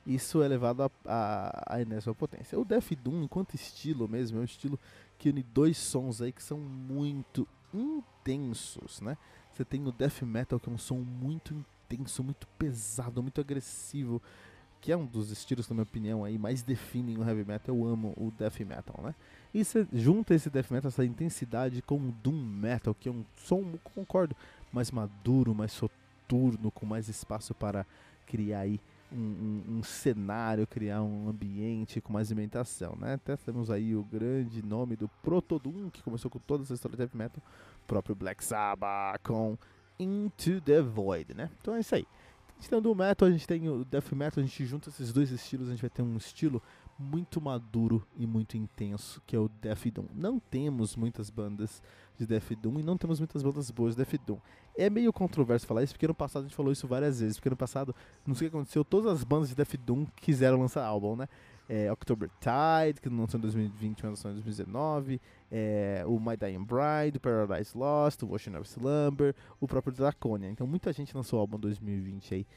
isso 0.06 0.42
é 0.44 0.48
levado 0.48 0.84
a, 0.84 0.92
a, 1.06 1.76
a 1.76 1.82
enésima 1.82 2.14
potência. 2.14 2.60
O 2.60 2.66
Death 2.66 2.92
Doom, 3.02 3.24
enquanto 3.24 3.56
estilo 3.56 4.08
mesmo, 4.08 4.38
é 4.38 4.42
um 4.42 4.46
estilo 4.46 4.80
que 5.18 5.30
une 5.30 5.42
dois 5.42 5.78
sons 5.78 6.22
aí 6.22 6.32
que 6.32 6.44
são 6.44 6.60
muito 6.60 7.48
intensos, 7.74 9.02
né? 9.02 9.18
Você 9.54 9.66
tem 9.66 9.86
o 9.88 9.92
Death 9.92 10.22
Metal, 10.22 10.60
que 10.60 10.70
é 10.70 10.72
um 10.72 10.78
som 10.78 10.98
muito 10.98 11.54
intenso, 11.90 12.24
muito 12.24 12.46
pesado, 12.60 13.22
muito 13.24 13.40
agressivo, 13.40 14.22
que 14.82 14.92
é 14.92 14.98
um 14.98 15.06
dos 15.06 15.32
estilos, 15.32 15.68
na 15.70 15.74
minha 15.74 15.84
opinião, 15.84 16.24
aí 16.24 16.38
mais 16.38 16.62
definem 16.62 17.18
o 17.18 17.28
Heavy 17.28 17.46
Metal. 17.46 17.76
Eu 17.76 17.88
amo 17.88 18.14
o 18.18 18.32
Death 18.38 18.60
Metal, 18.60 19.00
né? 19.02 19.16
E 19.54 19.64
você 19.64 19.88
junta 19.94 20.36
esse 20.36 20.50
Death 20.50 20.70
Metal, 20.70 20.90
essa 20.90 21.06
intensidade 21.06 21.82
com 21.82 21.96
o 21.98 22.12
Doom 22.12 22.40
Metal, 22.44 22.94
que 22.94 23.10
é 23.10 23.12
um 23.12 23.24
som, 23.36 23.64
concordo, 23.96 24.36
mais 24.72 24.92
maduro, 24.92 25.56
mais 25.56 25.72
soturno, 25.72 26.70
com 26.70 26.86
mais 26.86 27.08
espaço 27.08 27.56
para 27.56 27.86
criar 28.28 28.60
aí 28.60 28.80
um, 29.18 29.78
um, 29.78 29.84
cenário, 29.84 30.68
criar 30.68 31.02
um 31.02 31.30
ambiente 31.30 32.02
com 32.02 32.14
mais 32.14 32.32
alimentação, 32.32 32.96
né? 33.00 33.14
Até 33.14 33.36
temos 33.38 33.70
aí 33.72 33.96
o 33.96 34.04
grande 34.04 34.62
nome 34.64 34.96
do 34.96 35.08
Protodum, 35.22 35.90
que 35.90 36.04
começou 36.04 36.30
com 36.30 36.40
toda 36.40 36.64
essa 36.64 36.74
história 36.74 36.96
de 36.96 37.04
heavy 37.04 37.18
metal, 37.18 37.42
próprio 37.88 38.16
Black 38.16 38.44
Sabbath 38.44 39.22
com 39.24 39.58
Into 40.00 40.62
the 40.62 40.82
Void, 40.82 41.34
né? 41.34 41.50
Então 41.60 41.76
é 41.76 41.80
isso 41.80 41.96
aí. 41.96 42.06
A 42.58 42.62
gente 42.62 42.70
tem 42.70 42.78
o 42.78 42.82
Doom 42.82 42.96
Metal, 42.96 43.28
a 43.28 43.32
gente 43.32 43.48
tem 43.48 43.70
o 43.70 43.84
Death 43.84 44.12
Metal, 44.14 44.42
a 44.42 44.46
gente 44.46 44.66
junta 44.66 44.90
esses 44.90 45.12
dois 45.12 45.30
estilos, 45.30 45.68
a 45.68 45.72
gente 45.72 45.82
vai 45.82 45.90
ter 45.90 46.02
um 46.02 46.16
estilo 46.16 46.62
muito 46.98 47.42
maduro 47.42 48.06
e 48.18 48.26
muito 48.26 48.58
intenso, 48.58 49.22
que 49.26 49.36
é 49.36 49.40
o 49.40 49.50
Death 49.62 49.88
Doom. 49.94 50.06
Não 50.14 50.40
temos 50.40 50.96
muitas 50.96 51.30
bandas 51.30 51.82
de 52.18 52.26
Death 52.26 52.54
Doom 52.62 52.80
e 52.80 52.84
não 52.84 52.98
temos 52.98 53.20
muitas 53.20 53.44
bandas 53.44 53.70
boas 53.70 53.96
de 53.96 54.04
Death 54.04 54.22
Doom. 54.26 54.38
É 54.78 54.90
meio 54.90 55.12
controverso 55.12 55.68
falar 55.68 55.84
isso, 55.84 55.94
porque 55.94 56.08
no 56.08 56.16
passado 56.16 56.44
a 56.44 56.48
gente 56.48 56.56
falou 56.56 56.72
isso 56.72 56.88
várias 56.88 57.20
vezes, 57.20 57.38
porque 57.38 57.50
no 57.50 57.58
passado, 57.58 57.94
não 58.26 58.34
sei 58.34 58.48
o 58.48 58.52
que 58.52 58.58
aconteceu, 58.58 58.86
todas 58.86 59.12
as 59.12 59.24
bandas 59.24 59.50
de 59.50 59.56
Death 59.56 59.76
Doom 59.86 60.06
quiseram 60.18 60.60
lançar 60.60 60.86
álbum, 60.86 61.16
né? 61.16 61.28
É, 61.68 61.92
October 61.92 62.30
Tide, 62.40 63.02
que 63.02 63.10
não 63.10 63.22
lançou 63.22 63.40
em 63.40 63.42
2020, 63.42 64.04
mas 64.04 64.12
lançou 64.12 64.32
em 64.32 64.36
2019, 64.36 65.20
é, 65.52 66.04
o 66.06 66.20
My 66.20 66.38
Dying 66.38 66.64
Bride, 66.64 67.18
o 67.18 67.20
Paradise 67.20 67.76
Lost, 67.76 68.22
o 68.22 68.32
Ocean 68.32 68.60
of 68.60 68.70
Slumber, 68.70 69.36
o 69.60 69.68
próprio 69.68 69.92
Draconia. 69.92 70.50
Então 70.50 70.68
muita 70.68 70.94
gente 70.94 71.16
lançou 71.16 71.40
álbum 71.40 71.58
em 71.58 71.62
2020 71.62 72.36
aí 72.36 72.48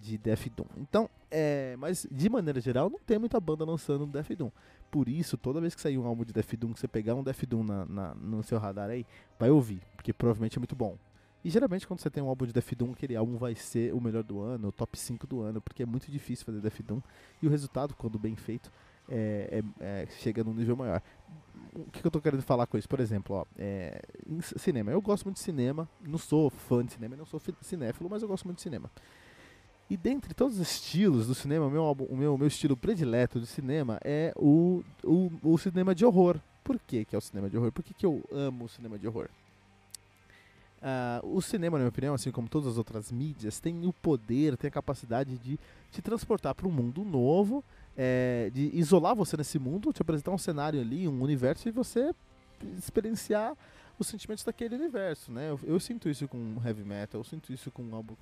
de 0.00 0.18
Death 0.18 0.48
Doom. 0.56 0.66
Então, 0.76 1.08
é, 1.30 1.76
mas 1.78 2.06
de 2.10 2.28
maneira 2.28 2.60
geral, 2.60 2.88
não 2.90 2.98
tem 2.98 3.18
muita 3.18 3.40
banda 3.40 3.64
lançando 3.64 4.06
Death 4.06 4.30
Doom. 4.36 4.50
Por 4.90 5.08
isso, 5.08 5.36
toda 5.36 5.60
vez 5.60 5.74
que 5.74 5.80
sair 5.80 5.98
um 5.98 6.06
álbum 6.06 6.24
de 6.24 6.32
Death 6.32 6.54
Doom, 6.56 6.72
que 6.72 6.80
você 6.80 6.88
pegar 6.88 7.14
um 7.14 7.22
Death 7.22 7.44
Doom 7.46 7.62
na, 7.62 7.84
na, 7.84 8.14
no 8.14 8.42
seu 8.42 8.58
radar 8.58 8.88
aí, 8.88 9.04
vai 9.38 9.50
ouvir, 9.50 9.82
porque 9.96 10.12
provavelmente 10.12 10.56
é 10.56 10.60
muito 10.60 10.76
bom. 10.76 10.96
E 11.44 11.50
geralmente 11.50 11.86
quando 11.86 12.00
você 12.00 12.10
tem 12.10 12.22
um 12.22 12.28
álbum 12.28 12.46
de 12.46 12.52
Death 12.52 12.74
Doom, 12.74 12.92
aquele 12.92 13.14
álbum 13.14 13.36
vai 13.36 13.54
ser 13.54 13.94
o 13.94 14.00
melhor 14.00 14.22
do 14.22 14.40
ano, 14.40 14.68
o 14.68 14.72
top 14.72 14.98
5 14.98 15.26
do 15.26 15.40
ano, 15.40 15.60
porque 15.60 15.82
é 15.82 15.86
muito 15.86 16.10
difícil 16.10 16.44
fazer 16.44 16.60
Death 16.60 16.82
Doom. 16.82 17.00
E 17.42 17.46
o 17.46 17.50
resultado, 17.50 17.94
quando 17.94 18.18
bem 18.18 18.34
feito, 18.34 18.72
é, 19.08 19.62
é, 19.80 19.84
é, 20.02 20.06
chega 20.18 20.44
num 20.44 20.52
nível 20.52 20.76
maior. 20.76 21.02
O 21.74 21.90
que, 21.90 22.00
que, 22.00 22.06
eu 22.06 22.10
tô 22.10 22.20
querendo 22.20 22.42
falar 22.42 22.66
com 22.66 22.76
isso? 22.76 22.88
Por 22.88 22.98
exemplo, 22.98 23.36
ó, 23.36 23.44
é, 23.56 24.02
cinema. 24.40 24.90
Eu 24.90 25.00
gosto 25.00 25.24
muito 25.24 25.36
de 25.36 25.42
cinema, 25.42 25.88
não 26.00 26.18
sou 26.18 26.50
fã 26.50 26.84
de 26.84 26.92
cinema, 26.92 27.16
não 27.16 27.26
sou 27.26 27.40
cinéfilo, 27.60 28.10
mas 28.10 28.22
eu 28.22 28.28
gosto 28.28 28.44
muito 28.44 28.56
de 28.56 28.62
cinema. 28.62 28.90
E 29.90 29.96
dentre 29.96 30.34
todos 30.34 30.58
os 30.58 30.60
estilos 30.60 31.26
do 31.26 31.34
cinema, 31.34 31.66
o 31.66 31.70
meu, 31.70 31.82
o 32.10 32.16
meu, 32.16 32.36
meu 32.36 32.48
estilo 32.48 32.76
predileto 32.76 33.40
de 33.40 33.46
cinema 33.46 33.98
é 34.04 34.32
o, 34.36 34.82
o, 35.02 35.30
o 35.42 35.56
cinema 35.56 35.94
de 35.94 36.04
horror. 36.04 36.38
Por 36.62 36.78
que, 36.78 37.06
que 37.06 37.14
é 37.14 37.18
o 37.18 37.22
cinema 37.22 37.48
de 37.48 37.56
horror? 37.56 37.72
Por 37.72 37.82
que, 37.82 37.94
que 37.94 38.04
eu 38.04 38.22
amo 38.30 38.66
o 38.66 38.68
cinema 38.68 38.98
de 38.98 39.08
horror? 39.08 39.28
Uh, 40.78 41.36
o 41.36 41.40
cinema, 41.40 41.76
na 41.76 41.84
minha 41.84 41.88
opinião, 41.88 42.14
assim 42.14 42.30
como 42.30 42.48
todas 42.48 42.68
as 42.68 42.78
outras 42.78 43.10
mídias, 43.10 43.58
tem 43.58 43.86
o 43.86 43.92
poder, 43.92 44.56
tem 44.56 44.68
a 44.68 44.70
capacidade 44.70 45.36
de 45.38 45.58
te 45.90 46.02
transportar 46.02 46.54
para 46.54 46.68
um 46.68 46.70
mundo 46.70 47.02
novo, 47.02 47.64
é, 47.96 48.50
de 48.54 48.70
isolar 48.74 49.16
você 49.16 49.36
nesse 49.36 49.58
mundo, 49.58 49.92
te 49.92 50.02
apresentar 50.02 50.30
um 50.30 50.38
cenário 50.38 50.80
ali, 50.80 51.08
um 51.08 51.20
universo 51.20 51.68
e 51.68 51.72
você 51.72 52.14
experienciar 52.76 53.56
os 53.98 54.06
sentimentos 54.06 54.44
daquele 54.44 54.76
universo, 54.76 55.32
né? 55.32 55.50
Eu, 55.50 55.60
eu, 55.64 55.80
sinto 55.80 56.08
isso 56.08 56.28
com 56.28 56.56
heavy 56.64 56.84
metal, 56.84 57.20
eu 57.20 57.24
sinto 57.24 57.52
isso 57.52 57.70
com 57.70 57.94
álbum 57.94 58.14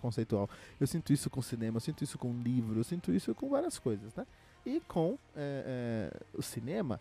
conceitual, 0.00 0.48
eu 0.80 0.86
sinto 0.86 1.12
isso 1.12 1.30
com 1.30 1.40
cinema, 1.40 1.76
eu 1.76 1.80
sinto 1.80 2.04
isso 2.04 2.18
com 2.18 2.32
livro, 2.42 2.78
eu 2.78 2.84
sinto 2.84 3.12
isso 3.12 3.34
com 3.34 3.48
várias 3.48 3.78
coisas, 3.78 4.14
né? 4.14 4.26
E 4.64 4.80
com 4.80 5.18
é, 5.34 6.10
é, 6.14 6.20
o 6.34 6.42
cinema, 6.42 7.00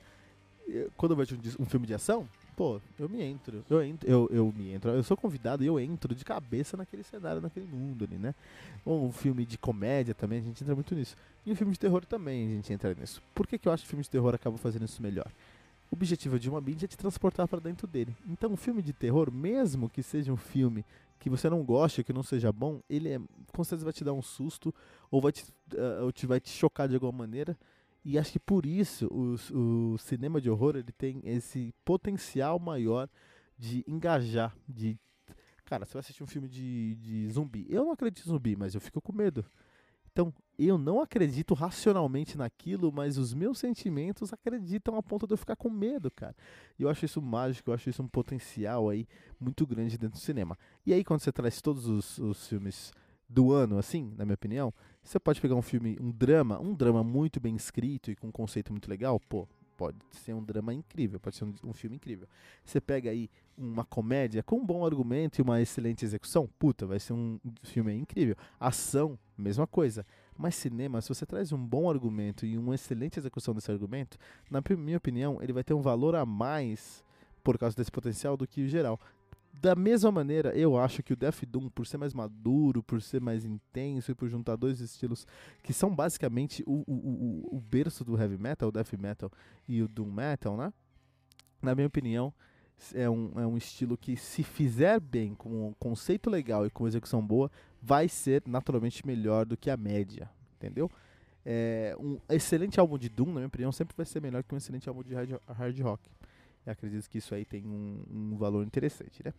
quando 0.95 1.11
eu 1.11 1.17
vejo 1.17 1.35
um, 1.35 1.63
um, 1.63 1.65
filme 1.65 1.85
de 1.85 1.93
ação, 1.93 2.27
pô, 2.55 2.79
eu 2.97 3.09
me 3.09 3.21
entro, 3.21 3.63
eu, 3.69 3.83
entro 3.83 4.09
eu, 4.09 4.29
eu 4.31 4.53
me 4.55 4.71
entro, 4.71 4.91
eu 4.91 5.03
sou 5.03 5.17
convidado 5.17 5.63
e 5.63 5.67
eu 5.67 5.79
entro 5.79 6.15
de 6.15 6.23
cabeça 6.23 6.77
naquele 6.77 7.03
cenário, 7.03 7.41
naquele 7.41 7.67
mundo 7.67 8.05
ali, 8.05 8.17
né? 8.17 8.33
Ou 8.85 9.05
um 9.05 9.11
filme 9.11 9.45
de 9.45 9.57
comédia 9.57 10.13
também, 10.13 10.39
a 10.39 10.41
gente 10.41 10.63
entra 10.63 10.73
muito 10.73 10.95
nisso. 10.95 11.15
E 11.45 11.51
um 11.51 11.55
filme 11.55 11.73
de 11.73 11.79
terror 11.79 12.05
também 12.05 12.47
a 12.47 12.55
gente 12.55 12.71
entra 12.71 12.93
nisso. 12.93 13.21
Por 13.35 13.45
que, 13.45 13.57
que 13.57 13.67
eu 13.67 13.71
acho 13.71 13.83
que 13.83 13.89
filme 13.89 14.03
de 14.03 14.09
terror 14.09 14.33
acaba 14.33 14.57
fazendo 14.57 14.85
isso 14.85 15.01
melhor? 15.01 15.29
O 15.91 15.95
objetivo 15.95 16.39
de 16.39 16.49
uma 16.49 16.61
mídia 16.61 16.85
é 16.85 16.87
te 16.87 16.97
transportar 16.97 17.47
para 17.47 17.59
dentro 17.59 17.85
dele. 17.85 18.15
Então, 18.25 18.51
um 18.51 18.55
filme 18.55 18.81
de 18.81 18.93
terror, 18.93 19.29
mesmo 19.29 19.89
que 19.89 20.01
seja 20.01 20.31
um 20.31 20.37
filme 20.37 20.85
que 21.19 21.29
você 21.29 21.49
não 21.49 21.63
goste, 21.63 22.03
que 22.03 22.13
não 22.13 22.23
seja 22.23 22.51
bom, 22.51 22.81
ele 22.89 23.09
é, 23.09 23.19
com 23.53 23.63
certeza 23.63 23.83
vai 23.83 23.93
te 23.93 24.03
dar 24.03 24.13
um 24.13 24.21
susto 24.21 24.73
ou 25.11 25.21
vai 25.21 25.33
te, 25.33 25.43
uh, 25.73 26.05
ou 26.05 26.11
te, 26.11 26.25
vai 26.25 26.39
te 26.39 26.49
chocar 26.49 26.87
de 26.87 26.95
alguma 26.95 27.11
maneira. 27.11 27.57
E 28.03 28.17
acho 28.17 28.31
que 28.31 28.39
por 28.39 28.65
isso 28.65 29.07
o, 29.11 29.93
o 29.93 29.97
cinema 29.97 30.41
de 30.41 30.49
horror 30.49 30.77
ele 30.77 30.91
tem 30.91 31.21
esse 31.25 31.73
potencial 31.85 32.57
maior 32.57 33.07
de 33.57 33.83
engajar, 33.85 34.55
de 34.67 34.97
cara, 35.65 35.85
você 35.85 35.93
vai 35.93 35.99
assistir 35.99 36.23
um 36.23 36.27
filme 36.27 36.49
de, 36.49 36.95
de 36.95 37.29
zumbi. 37.29 37.65
Eu 37.69 37.85
não 37.85 37.91
acredito 37.91 38.25
em 38.25 38.29
zumbi, 38.29 38.55
mas 38.55 38.73
eu 38.75 38.81
fico 38.81 38.99
com 38.99 39.13
medo. 39.13 39.45
Então, 40.11 40.33
eu 40.59 40.77
não 40.77 41.01
acredito 41.01 41.53
racionalmente 41.53 42.37
naquilo, 42.37 42.91
mas 42.91 43.17
os 43.17 43.33
meus 43.33 43.57
sentimentos 43.57 44.31
acreditam 44.31 44.95
a 44.95 45.01
ponto 45.01 45.25
de 45.25 45.33
eu 45.33 45.37
ficar 45.37 45.55
com 45.55 45.69
medo, 45.69 46.11
cara. 46.11 46.35
E 46.77 46.83
eu 46.83 46.89
acho 46.89 47.05
isso 47.05 47.21
mágico, 47.21 47.69
eu 47.69 47.73
acho 47.73 47.89
isso 47.89 48.03
um 48.03 48.07
potencial 48.07 48.89
aí 48.89 49.07
muito 49.39 49.65
grande 49.65 49.97
dentro 49.97 50.19
do 50.19 50.21
cinema. 50.21 50.57
E 50.85 50.93
aí, 50.93 51.03
quando 51.03 51.21
você 51.21 51.31
traz 51.31 51.61
todos 51.61 51.87
os, 51.87 52.17
os 52.19 52.47
filmes 52.47 52.91
do 53.27 53.51
ano, 53.51 53.77
assim, 53.77 54.13
na 54.17 54.25
minha 54.25 54.35
opinião, 54.35 54.73
você 55.01 55.19
pode 55.19 55.39
pegar 55.39 55.55
um 55.55 55.61
filme, 55.61 55.97
um 55.99 56.11
drama, 56.11 56.59
um 56.59 56.75
drama 56.75 57.03
muito 57.03 57.39
bem 57.39 57.55
escrito 57.55 58.11
e 58.11 58.15
com 58.15 58.27
um 58.27 58.31
conceito 58.31 58.71
muito 58.71 58.89
legal, 58.89 59.19
pô, 59.19 59.47
pode 59.81 59.97
ser 60.11 60.35
um 60.35 60.43
drama 60.43 60.71
incrível, 60.71 61.19
pode 61.19 61.35
ser 61.35 61.43
um, 61.43 61.55
um, 61.63 61.73
filme 61.73 61.95
incrível. 61.95 62.27
Você 62.63 62.79
pega 62.79 63.09
aí 63.09 63.31
uma 63.57 63.83
comédia 63.83 64.43
com 64.43 64.57
um 64.57 64.65
bom 64.65 64.85
argumento 64.85 65.39
e 65.39 65.41
uma 65.41 65.59
excelente 65.59 66.05
execução, 66.05 66.47
puta, 66.59 66.85
vai 66.85 66.99
ser 66.99 67.13
um 67.13 67.39
filme 67.63 67.91
incrível. 67.95 68.35
Ação, 68.59 69.17
mesma 69.35 69.65
coisa. 69.65 70.05
Mas 70.37 70.53
cinema, 70.53 71.01
se 71.01 71.09
você 71.09 71.25
traz 71.25 71.51
um 71.51 71.57
bom 71.57 71.89
argumento 71.89 72.45
e 72.45 72.59
uma 72.59 72.75
excelente 72.75 73.17
execução 73.17 73.55
desse 73.55 73.71
argumento, 73.71 74.19
na 74.51 74.61
minha 74.77 74.97
opinião, 74.97 75.41
ele 75.41 75.51
vai 75.51 75.63
ter 75.63 75.73
um 75.73 75.81
valor 75.81 76.13
a 76.13 76.27
mais 76.27 77.03
por 77.43 77.57
causa 77.57 77.75
desse 77.75 77.91
potencial 77.91 78.37
do 78.37 78.47
que 78.47 78.61
o 78.61 78.67
geral. 78.67 78.99
Da 79.53 79.75
mesma 79.75 80.11
maneira, 80.11 80.55
eu 80.57 80.77
acho 80.77 81.03
que 81.03 81.13
o 81.13 81.15
Death 81.15 81.45
Doom, 81.45 81.69
por 81.69 81.85
ser 81.85 81.97
mais 81.97 82.13
maduro, 82.13 82.81
por 82.81 83.01
ser 83.01 83.21
mais 83.21 83.45
intenso 83.45 84.11
e 84.11 84.15
por 84.15 84.27
juntar 84.27 84.55
dois 84.55 84.79
estilos 84.79 85.27
que 85.61 85.71
são 85.71 85.93
basicamente 85.93 86.63
o, 86.65 86.83
o, 86.87 86.93
o, 86.93 87.57
o 87.57 87.59
berço 87.59 88.03
do 88.03 88.19
heavy 88.19 88.37
metal, 88.37 88.69
o 88.69 88.71
death 88.71 88.93
metal 88.93 89.31
e 89.67 89.83
o 89.83 89.87
doom 89.87 90.11
metal, 90.11 90.57
né? 90.57 90.73
Na 91.61 91.75
minha 91.75 91.85
opinião, 91.85 92.33
é 92.95 93.09
um, 93.09 93.31
é 93.39 93.45
um 93.45 93.55
estilo 93.55 93.97
que, 93.97 94.15
se 94.15 94.41
fizer 94.41 94.99
bem, 94.99 95.35
com 95.35 95.67
um 95.69 95.73
conceito 95.73 96.29
legal 96.29 96.65
e 96.65 96.69
com 96.69 96.87
execução 96.87 97.25
boa, 97.25 97.51
vai 97.81 98.07
ser 98.07 98.41
naturalmente 98.47 99.05
melhor 99.05 99.45
do 99.45 99.55
que 99.55 99.69
a 99.69 99.77
média, 99.77 100.29
entendeu? 100.55 100.89
É, 101.45 101.95
um 101.99 102.19
excelente 102.29 102.79
álbum 102.79 102.97
de 102.97 103.09
Doom, 103.09 103.27
na 103.27 103.33
minha 103.33 103.47
opinião, 103.47 103.71
sempre 103.71 103.95
vai 103.95 104.05
ser 104.05 104.21
melhor 104.21 104.43
que 104.43 104.53
um 104.53 104.57
excelente 104.57 104.87
álbum 104.89 105.03
de 105.03 105.13
hard, 105.13 105.35
hard 105.47 105.79
rock. 105.81 106.09
Eu 106.65 106.73
acredito 106.73 107.09
que 107.09 107.17
isso 107.17 107.33
aí 107.33 107.45
tem 107.45 107.65
um, 107.65 108.03
um 108.09 108.37
valor 108.37 108.65
interessante, 108.65 109.21
né? 109.23 109.33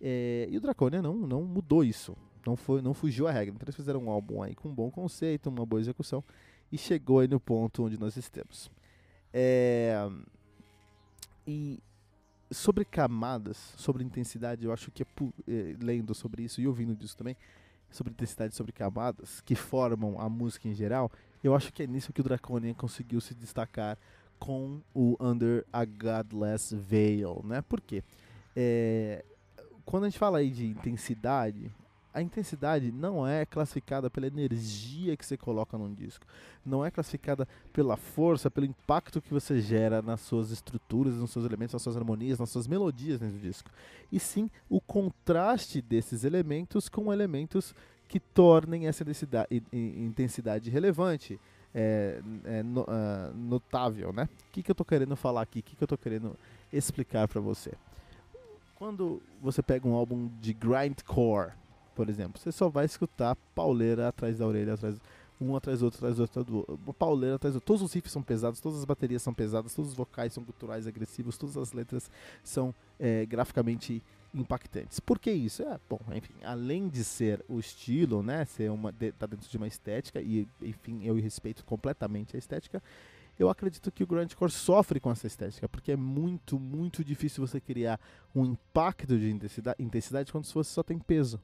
É, 0.00 0.46
e 0.50 0.56
o 0.56 0.60
Draconia 0.60 1.00
não, 1.00 1.14
não 1.14 1.42
mudou 1.42 1.84
isso. 1.84 2.16
Não, 2.46 2.56
foi, 2.56 2.82
não 2.82 2.92
fugiu 2.92 3.26
a 3.26 3.32
regra. 3.32 3.54
Então 3.54 3.64
eles 3.64 3.76
fizeram 3.76 4.04
um 4.04 4.10
álbum 4.10 4.42
aí 4.42 4.54
com 4.54 4.68
um 4.68 4.74
bom 4.74 4.90
conceito, 4.90 5.48
uma 5.48 5.64
boa 5.64 5.80
execução. 5.80 6.22
E 6.70 6.76
chegou 6.76 7.20
aí 7.20 7.28
no 7.28 7.40
ponto 7.40 7.84
onde 7.84 7.98
nós 7.98 8.16
estamos. 8.16 8.70
É, 9.32 9.96
e 11.46 11.80
sobre 12.50 12.84
camadas, 12.84 13.56
sobre 13.76 14.04
intensidade, 14.04 14.64
eu 14.64 14.72
acho 14.72 14.90
que 14.90 15.02
é, 15.02 15.06
é, 15.48 15.76
lendo 15.80 16.14
sobre 16.14 16.42
isso 16.42 16.60
e 16.60 16.66
ouvindo 16.66 16.94
disso 16.94 17.16
também, 17.16 17.36
sobre 17.90 18.12
intensidade, 18.12 18.54
sobre 18.54 18.72
camadas 18.72 19.40
que 19.40 19.54
formam 19.54 20.20
a 20.20 20.28
música 20.28 20.68
em 20.68 20.74
geral, 20.74 21.10
eu 21.42 21.54
acho 21.54 21.72
que 21.72 21.82
é 21.82 21.86
nisso 21.86 22.12
que 22.12 22.20
o 22.20 22.24
Draconian 22.24 22.74
conseguiu 22.74 23.20
se 23.20 23.34
destacar 23.34 23.98
com 24.44 24.82
o 24.92 25.16
Under 25.18 25.64
a 25.72 25.86
Godless 25.86 26.76
Veil, 26.76 27.40
né? 27.44 27.62
Por 27.62 27.80
quê? 27.80 28.04
É, 28.54 29.24
quando 29.86 30.04
a 30.04 30.06
gente 30.10 30.18
fala 30.18 30.36
aí 30.36 30.50
de 30.50 30.66
intensidade, 30.66 31.72
a 32.12 32.20
intensidade 32.20 32.92
não 32.92 33.26
é 33.26 33.46
classificada 33.46 34.10
pela 34.10 34.26
energia 34.26 35.16
que 35.16 35.24
você 35.24 35.38
coloca 35.38 35.78
num 35.78 35.94
disco, 35.94 36.26
não 36.64 36.84
é 36.84 36.90
classificada 36.90 37.48
pela 37.72 37.96
força, 37.96 38.50
pelo 38.50 38.66
impacto 38.66 39.22
que 39.22 39.32
você 39.32 39.62
gera 39.62 40.02
nas 40.02 40.20
suas 40.20 40.50
estruturas, 40.50 41.14
nos 41.14 41.30
seus 41.30 41.46
elementos, 41.46 41.72
nas 41.72 41.82
suas 41.82 41.96
harmonias, 41.96 42.38
nas 42.38 42.50
suas 42.50 42.66
melodias 42.66 43.20
dentro 43.20 43.38
do 43.38 43.40
disco, 43.40 43.70
e 44.12 44.20
sim 44.20 44.50
o 44.68 44.78
contraste 44.78 45.80
desses 45.80 46.22
elementos 46.22 46.90
com 46.90 47.10
elementos 47.10 47.74
que 48.06 48.20
tornem 48.20 48.88
essa 48.88 49.02
intensidade 49.72 50.68
relevante. 50.68 51.40
É, 51.74 52.20
é 52.44 52.62
no, 52.62 52.82
uh, 52.82 53.34
notável, 53.34 54.12
né? 54.12 54.28
O 54.48 54.52
que, 54.52 54.62
que 54.62 54.70
eu 54.70 54.74
estou 54.74 54.86
querendo 54.86 55.16
falar 55.16 55.42
aqui? 55.42 55.58
O 55.58 55.62
que, 55.62 55.74
que 55.74 55.82
eu 55.82 55.86
estou 55.86 55.98
querendo 55.98 56.36
explicar 56.72 57.26
para 57.26 57.40
você? 57.40 57.72
Quando 58.76 59.20
você 59.42 59.62
pega 59.62 59.88
um 59.88 59.94
álbum 59.94 60.30
de 60.40 60.52
grindcore, 60.52 61.52
por 61.94 62.08
exemplo, 62.08 62.40
você 62.40 62.52
só 62.52 62.68
vai 62.68 62.84
escutar 62.84 63.36
pauleira 63.54 64.08
atrás 64.08 64.38
da 64.38 64.46
orelha, 64.46 64.74
atrás 64.74 64.96
um 65.40 65.56
atrás 65.56 65.80
do 65.80 65.86
outro, 65.86 65.98
atrás 65.98 66.16
do 66.16 66.22
outro, 66.22 66.80
uma 66.84 66.94
pauleira 66.94 67.36
atrás 67.36 67.54
do 67.54 67.56
outro. 67.56 67.66
Todos 67.66 67.82
os 67.82 67.92
riffs 67.92 68.12
são 68.12 68.22
pesados, 68.22 68.60
todas 68.60 68.78
as 68.78 68.84
baterias 68.84 69.22
são 69.22 69.34
pesadas, 69.34 69.74
todos 69.74 69.90
os 69.90 69.96
vocais 69.96 70.32
são 70.32 70.44
culturais 70.44 70.86
agressivos, 70.86 71.36
todas 71.36 71.56
as 71.56 71.72
letras 71.72 72.10
são 72.42 72.74
é, 72.98 73.26
graficamente 73.26 74.02
impactantes. 74.34 74.98
Por 75.00 75.18
que 75.18 75.30
isso? 75.30 75.62
É, 75.62 75.78
bom, 75.88 76.00
enfim, 76.12 76.34
além 76.42 76.88
de 76.88 77.04
ser 77.04 77.44
o 77.48 77.58
estilo, 77.58 78.22
né, 78.22 78.44
ser 78.44 78.70
uma 78.70 78.90
de, 78.90 79.12
tá 79.12 79.26
dentro 79.26 79.48
de 79.48 79.56
uma 79.56 79.68
estética 79.68 80.20
e, 80.20 80.48
enfim, 80.60 81.04
eu 81.04 81.14
respeito 81.14 81.64
completamente 81.64 82.34
a 82.34 82.38
estética. 82.38 82.82
Eu 83.38 83.48
acredito 83.48 83.90
que 83.90 84.04
o 84.04 84.06
grindcore 84.06 84.50
sofre 84.50 85.00
com 85.00 85.10
essa 85.10 85.26
estética, 85.26 85.68
porque 85.68 85.92
é 85.92 85.96
muito, 85.96 86.58
muito 86.58 87.04
difícil 87.04 87.44
você 87.44 87.60
criar 87.60 88.00
um 88.34 88.44
impacto 88.44 89.18
de 89.18 89.30
intensidade, 89.30 89.82
intensidade 89.82 90.30
quando 90.30 90.44
você 90.44 90.70
só 90.70 90.82
tem 90.82 90.98
peso, 90.98 91.40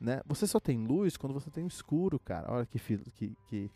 né? 0.00 0.22
Você 0.26 0.46
só 0.46 0.58
tem 0.58 0.86
luz 0.86 1.16
quando 1.18 1.34
você 1.34 1.50
tem 1.50 1.66
escuro, 1.66 2.18
cara. 2.18 2.50
Olha 2.50 2.66
que, 2.66 2.78
que, 2.78 3.36
que, 3.46 3.70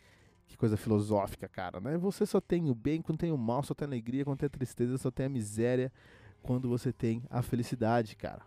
que 0.47 0.57
coisa 0.57 0.75
filosófica, 0.75 1.47
cara, 1.47 1.79
né? 1.79 1.95
Você 1.97 2.25
só 2.25 2.41
tem 2.41 2.71
o 2.71 2.75
bem 2.75 3.03
quando 3.03 3.19
tem 3.19 3.31
o 3.31 3.37
mal, 3.37 3.61
só 3.61 3.75
tem 3.75 3.85
a 3.85 3.89
alegria 3.89 4.25
quando 4.25 4.39
tem 4.39 4.47
a 4.47 4.49
tristeza, 4.49 4.97
só 4.97 5.11
tem 5.11 5.27
a 5.27 5.29
miséria 5.29 5.91
quando 6.47 6.69
você 6.69 6.93
tem 6.93 7.21
a 7.29 7.41
felicidade, 7.41 8.15
cara. 8.15 8.41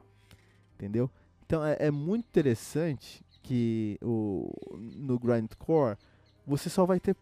Entendeu? 0.75 1.11
Então 1.45 1.62
é, 1.62 1.76
é 1.78 1.90
muito 1.90 2.25
interessante 2.25 3.23
que 3.42 3.99
o, 4.00 4.50
no 4.78 5.19
grindcore 5.19 5.99
você 6.47 6.71
só 6.71 6.87
vai 6.87 6.99
ter 6.99 7.14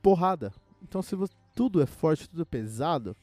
porrada. 0.00 0.50
Então 0.82 1.02
se 1.02 1.14
você, 1.14 1.34
tudo 1.54 1.82
é 1.82 1.84
forte, 1.84 2.26
tudo 2.26 2.40
é 2.40 2.46
pesado, 2.46 3.14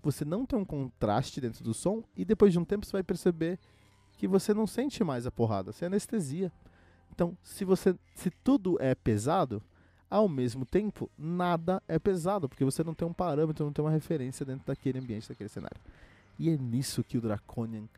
você 0.00 0.24
não 0.24 0.46
tem 0.46 0.56
um 0.56 0.64
contraste 0.64 1.40
dentro 1.40 1.64
do 1.64 1.74
som 1.74 2.04
e 2.16 2.24
depois 2.24 2.52
de 2.52 2.60
um 2.60 2.64
tempo 2.64 2.86
você 2.86 2.92
vai 2.92 3.02
perceber 3.02 3.58
que 4.16 4.28
você 4.28 4.54
não 4.54 4.68
sente 4.68 5.02
mais 5.02 5.26
a 5.26 5.32
porrada, 5.32 5.72
você 5.72 5.84
é 5.84 5.88
anestesia. 5.88 6.52
Então, 7.10 7.36
se 7.42 7.64
você 7.64 7.96
se 8.14 8.30
tudo 8.30 8.76
é 8.80 8.94
pesado, 8.94 9.60
ao 10.14 10.28
mesmo 10.28 10.64
tempo, 10.64 11.10
nada 11.18 11.82
é 11.88 11.98
pesado, 11.98 12.48
porque 12.48 12.64
você 12.64 12.84
não 12.84 12.94
tem 12.94 13.06
um 13.06 13.12
parâmetro, 13.12 13.64
não 13.64 13.72
tem 13.72 13.84
uma 13.84 13.90
referência 13.90 14.46
dentro 14.46 14.64
daquele 14.64 15.00
ambiente, 15.00 15.28
daquele 15.28 15.48
cenário. 15.48 15.76
E 16.38 16.48
é 16.48 16.56
nisso 16.56 17.02
que 17.02 17.18
o 17.18 17.20
Draconian, 17.20 17.88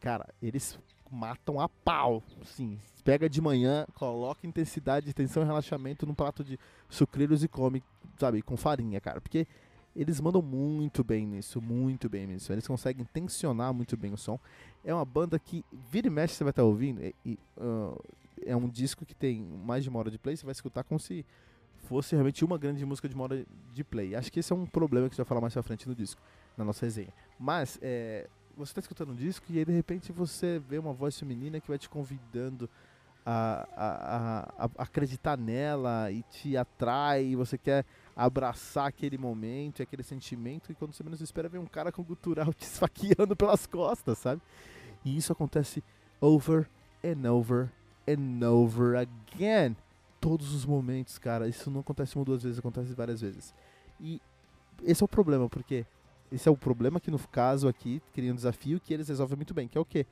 cara, 0.00 0.26
eles 0.42 0.76
matam 1.08 1.60
a 1.60 1.68
pau. 1.68 2.24
Sim, 2.42 2.76
pega 3.04 3.30
de 3.30 3.40
manhã, 3.40 3.86
coloca 3.94 4.44
intensidade, 4.44 5.14
tensão 5.14 5.44
e 5.44 5.46
relaxamento 5.46 6.04
num 6.04 6.14
prato 6.14 6.42
de 6.42 6.58
sucrilhos 6.88 7.44
e 7.44 7.46
come, 7.46 7.84
sabe, 8.18 8.42
com 8.42 8.56
farinha, 8.56 9.00
cara. 9.00 9.20
Porque 9.20 9.46
eles 9.94 10.20
mandam 10.20 10.42
muito 10.42 11.04
bem 11.04 11.24
nisso, 11.24 11.62
muito 11.62 12.08
bem 12.08 12.26
nisso. 12.26 12.52
Eles 12.52 12.66
conseguem 12.66 13.04
tensionar 13.04 13.72
muito 13.72 13.96
bem 13.96 14.12
o 14.12 14.16
som. 14.16 14.40
É 14.84 14.92
uma 14.92 15.04
banda 15.04 15.38
que 15.38 15.64
vira 15.72 16.08
e 16.08 16.10
mexe 16.10 16.34
você 16.34 16.42
vai 16.42 16.50
estar 16.50 16.64
ouvindo. 16.64 17.00
E, 17.00 17.14
e 17.24 17.38
uh, 17.58 17.96
é 18.44 18.56
um 18.56 18.68
disco 18.68 19.04
que 19.04 19.14
tem 19.14 19.40
mais 19.42 19.84
de 19.84 19.90
uma 19.90 19.98
hora 19.98 20.10
de 20.10 20.18
play, 20.18 20.36
você 20.36 20.44
vai 20.44 20.52
escutar 20.52 20.84
como 20.84 20.98
se 20.98 21.24
fosse 21.84 22.14
realmente 22.14 22.44
uma 22.44 22.56
grande 22.56 22.84
música 22.84 23.08
de 23.08 23.14
uma 23.14 23.24
hora 23.24 23.44
de 23.72 23.84
play. 23.84 24.14
Acho 24.14 24.32
que 24.32 24.40
esse 24.40 24.52
é 24.52 24.56
um 24.56 24.66
problema 24.66 25.08
que 25.08 25.12
a 25.12 25.14
gente 25.14 25.18
vai 25.18 25.26
falar 25.26 25.40
mais 25.40 25.52
pra 25.52 25.62
frente 25.62 25.88
no 25.88 25.94
disco 25.94 26.20
na 26.56 26.64
nossa 26.64 26.86
resenha. 26.86 27.12
Mas 27.38 27.78
é, 27.82 28.28
você 28.56 28.70
está 28.70 28.80
escutando 28.80 29.12
um 29.12 29.14
disco 29.14 29.46
e 29.50 29.58
aí 29.58 29.64
de 29.64 29.72
repente 29.72 30.12
você 30.12 30.58
vê 30.58 30.78
uma 30.78 30.92
voz 30.92 31.18
feminina 31.18 31.60
que 31.60 31.68
vai 31.68 31.78
te 31.78 31.88
convidando 31.88 32.68
a, 33.24 33.66
a, 33.74 34.64
a, 34.64 34.64
a 34.64 34.82
acreditar 34.82 35.36
nela 35.36 36.10
e 36.10 36.22
te 36.24 36.56
atrai, 36.56 37.24
e 37.24 37.36
você 37.36 37.56
quer 37.56 37.84
abraçar 38.14 38.86
aquele 38.86 39.16
momento, 39.16 39.82
aquele 39.82 40.02
sentimento, 40.02 40.70
e 40.70 40.74
quando 40.74 40.92
você 40.92 41.02
menos 41.02 41.20
espera, 41.20 41.48
vem 41.48 41.60
um 41.60 41.66
cara 41.66 41.90
com 41.90 42.02
gutural 42.02 42.52
te 42.54 42.64
esfaqueando 42.64 43.34
pelas 43.34 43.66
costas, 43.66 44.18
sabe? 44.18 44.42
E 45.04 45.16
isso 45.16 45.32
acontece 45.32 45.82
over 46.20 46.68
and 47.02 47.30
over 47.30 47.70
and 48.08 48.46
over 48.46 48.96
again. 48.96 49.76
Todos 50.20 50.54
os 50.54 50.64
momentos, 50.64 51.18
cara. 51.18 51.48
Isso 51.48 51.70
não 51.70 51.80
acontece 51.80 52.16
uma 52.16 52.24
duas 52.24 52.42
vezes, 52.42 52.58
acontece 52.58 52.94
várias 52.94 53.20
vezes. 53.20 53.54
E 54.00 54.20
esse 54.82 55.02
é 55.02 55.04
o 55.04 55.08
problema, 55.08 55.48
porque 55.48 55.86
esse 56.32 56.48
é 56.48 56.52
o 56.52 56.56
problema 56.56 56.98
que 56.98 57.10
no 57.10 57.18
caso 57.28 57.68
aqui 57.68 58.02
cria 58.12 58.32
um 58.32 58.36
desafio 58.36 58.80
que 58.80 58.92
eles 58.92 59.08
resolvem 59.08 59.36
muito 59.36 59.54
bem, 59.54 59.68
que 59.68 59.78
é 59.78 59.80
o 59.80 59.84
quê? 59.84 60.06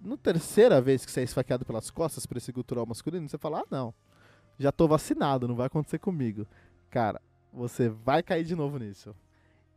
Na 0.00 0.16
terceira 0.16 0.80
vez 0.80 1.04
que 1.04 1.10
você 1.10 1.20
é 1.20 1.24
esfaqueado 1.24 1.64
pelas 1.64 1.90
costas 1.90 2.24
por 2.24 2.36
esse 2.36 2.52
cultural 2.52 2.86
masculino, 2.86 3.28
você 3.28 3.36
fala, 3.36 3.60
ah 3.60 3.66
não, 3.70 3.92
já 4.58 4.70
tô 4.70 4.86
vacinado, 4.86 5.48
não 5.48 5.56
vai 5.56 5.66
acontecer 5.66 5.98
comigo. 5.98 6.46
Cara, 6.88 7.20
você 7.52 7.88
vai 7.88 8.22
cair 8.22 8.44
de 8.44 8.54
novo 8.54 8.78
nisso. 8.78 9.14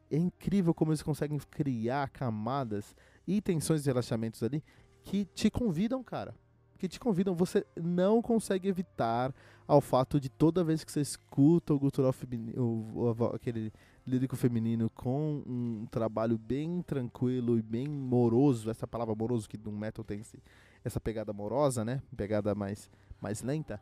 É 0.10 0.18
incrível 0.18 0.74
como 0.74 0.92
eles 0.92 1.02
conseguem 1.02 1.40
criar 1.50 2.10
camadas 2.10 2.96
e 3.28 3.42
tensões 3.42 3.84
de 3.84 3.90
relaxamentos 3.90 4.44
ali 4.44 4.64
que 5.04 5.26
te 5.26 5.50
convidam, 5.50 6.04
cara. 6.04 6.36
Que 6.82 6.88
te 6.88 7.00
convidam. 7.00 7.36
Você 7.36 7.64
não 7.80 8.24
consegue 8.24 8.68
evitar 8.68 9.32
ao 9.68 9.80
fato 9.80 10.20
de 10.20 10.30
toda 10.30 10.64
vez 10.64 10.84
que 10.84 10.92
você 10.92 11.00
escuta 11.00 11.76
o 11.76 11.78
gutural 11.78 12.12
feminino, 12.12 13.16
aquele 13.36 13.72
lírico 14.06 14.36
feminino 14.36 14.90
com 14.90 15.44
um 15.46 15.86
trabalho 15.92 16.40
bem 16.40 16.82
tranquilo 16.82 17.56
e 17.60 17.62
bem 17.62 17.88
moroso, 17.88 18.68
essa 18.68 18.88
palavra 18.88 19.14
moroso 19.14 19.48
que 19.48 19.60
no 19.60 19.72
metal 19.72 20.04
tem 20.04 20.22
esse, 20.22 20.42
essa 20.84 21.00
pegada 21.00 21.30
amorosa, 21.30 21.86
né? 21.86 22.02
Pegada 22.18 22.56
mais, 22.56 22.90
mais 23.22 23.44
lenta. 23.44 23.80